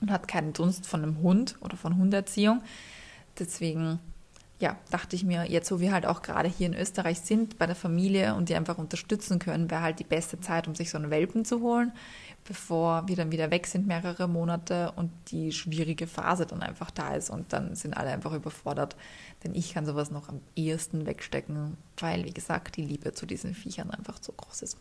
und 0.00 0.10
hat 0.10 0.28
keinen 0.28 0.52
Dunst 0.52 0.86
von 0.86 1.02
einem 1.02 1.20
Hund 1.20 1.56
oder 1.60 1.76
von 1.76 1.96
Hunderziehung. 1.96 2.62
Deswegen, 3.38 3.98
ja, 4.60 4.76
dachte 4.90 5.16
ich 5.16 5.24
mir, 5.24 5.44
jetzt 5.44 5.70
wo 5.72 5.80
wir 5.80 5.92
halt 5.92 6.06
auch 6.06 6.22
gerade 6.22 6.48
hier 6.48 6.66
in 6.66 6.74
Österreich 6.74 7.20
sind, 7.20 7.58
bei 7.58 7.66
der 7.66 7.76
Familie 7.76 8.34
und 8.34 8.48
die 8.48 8.54
einfach 8.54 8.78
unterstützen 8.78 9.38
können, 9.38 9.70
wäre 9.70 9.82
halt 9.82 9.98
die 9.98 10.04
beste 10.04 10.40
Zeit, 10.40 10.68
um 10.68 10.74
sich 10.74 10.90
so 10.90 10.98
einen 10.98 11.10
Welpen 11.10 11.44
zu 11.44 11.60
holen, 11.60 11.92
bevor 12.44 13.08
wir 13.08 13.16
dann 13.16 13.32
wieder 13.32 13.50
weg 13.50 13.66
sind, 13.66 13.86
mehrere 13.86 14.28
Monate 14.28 14.92
und 14.96 15.10
die 15.28 15.52
schwierige 15.52 16.06
Phase 16.06 16.46
dann 16.46 16.62
einfach 16.62 16.90
da 16.90 17.14
ist 17.14 17.30
und 17.30 17.52
dann 17.52 17.74
sind 17.74 17.96
alle 17.96 18.10
einfach 18.10 18.32
überfordert. 18.32 18.96
Denn 19.42 19.54
ich 19.54 19.74
kann 19.74 19.86
sowas 19.86 20.10
noch 20.10 20.28
am 20.28 20.40
ehesten 20.54 21.06
wegstecken, 21.06 21.76
weil, 21.98 22.24
wie 22.24 22.34
gesagt, 22.34 22.76
die 22.76 22.84
Liebe 22.84 23.12
zu 23.12 23.26
diesen 23.26 23.54
Viechern 23.54 23.90
einfach 23.90 24.18
zu 24.18 24.32
groß 24.32 24.62
ist. 24.62 24.78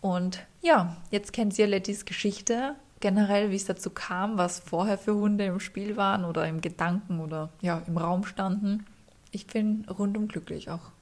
Und 0.00 0.44
ja, 0.60 0.96
jetzt 1.10 1.32
kennt 1.32 1.58
ihr 1.58 1.66
Lettys 1.66 2.04
Geschichte 2.04 2.74
generell, 3.00 3.50
wie 3.50 3.56
es 3.56 3.64
dazu 3.64 3.90
kam, 3.90 4.38
was 4.38 4.60
vorher 4.60 4.98
für 4.98 5.14
Hunde 5.14 5.44
im 5.44 5.60
Spiel 5.60 5.96
waren 5.96 6.24
oder 6.24 6.46
im 6.48 6.60
Gedanken 6.60 7.20
oder 7.20 7.50
ja, 7.60 7.82
im 7.86 7.98
Raum 7.98 8.24
standen. 8.24 8.86
Ich 9.30 9.46
bin 9.46 9.86
rundum 9.88 10.28
glücklich, 10.28 10.70
auch 10.70 10.92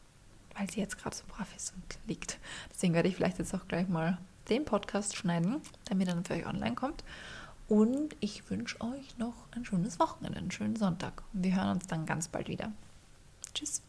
weil 0.57 0.71
sie 0.71 0.81
jetzt 0.81 0.99
gerade 0.99 1.17
so 1.17 1.25
brav 1.29 1.49
ist 1.57 1.75
und 1.75 1.99
liegt. 2.07 2.39
Deswegen 2.73 2.95
werde 2.95 3.09
ich 3.09 3.17
vielleicht 3.17 3.39
jetzt 3.39 3.55
auch 3.55 3.69
gleich 3.69 3.89
mal 3.89 4.19
den 4.49 4.65
Podcast 4.65 5.17
schneiden, 5.17 5.61
damit 5.87 6.09
er 6.09 6.15
dann 6.15 6.25
für 6.25 6.35
euch 6.35 6.47
online 6.47 6.75
kommt. 6.75 7.05
Und 7.69 8.17
ich 8.21 8.51
wünsche 8.51 8.81
euch 8.81 9.17
noch 9.19 9.35
ein 9.53 9.65
schönes 9.65 9.99
Wochenende, 9.99 10.39
einen 10.39 10.51
schönen 10.51 10.77
Sonntag. 10.77 11.23
Wir 11.33 11.57
hören 11.57 11.77
uns 11.77 11.87
dann 11.87 12.05
ganz 12.07 12.29
bald 12.29 12.49
wieder. 12.49 12.73
Tschüss. 13.55 13.83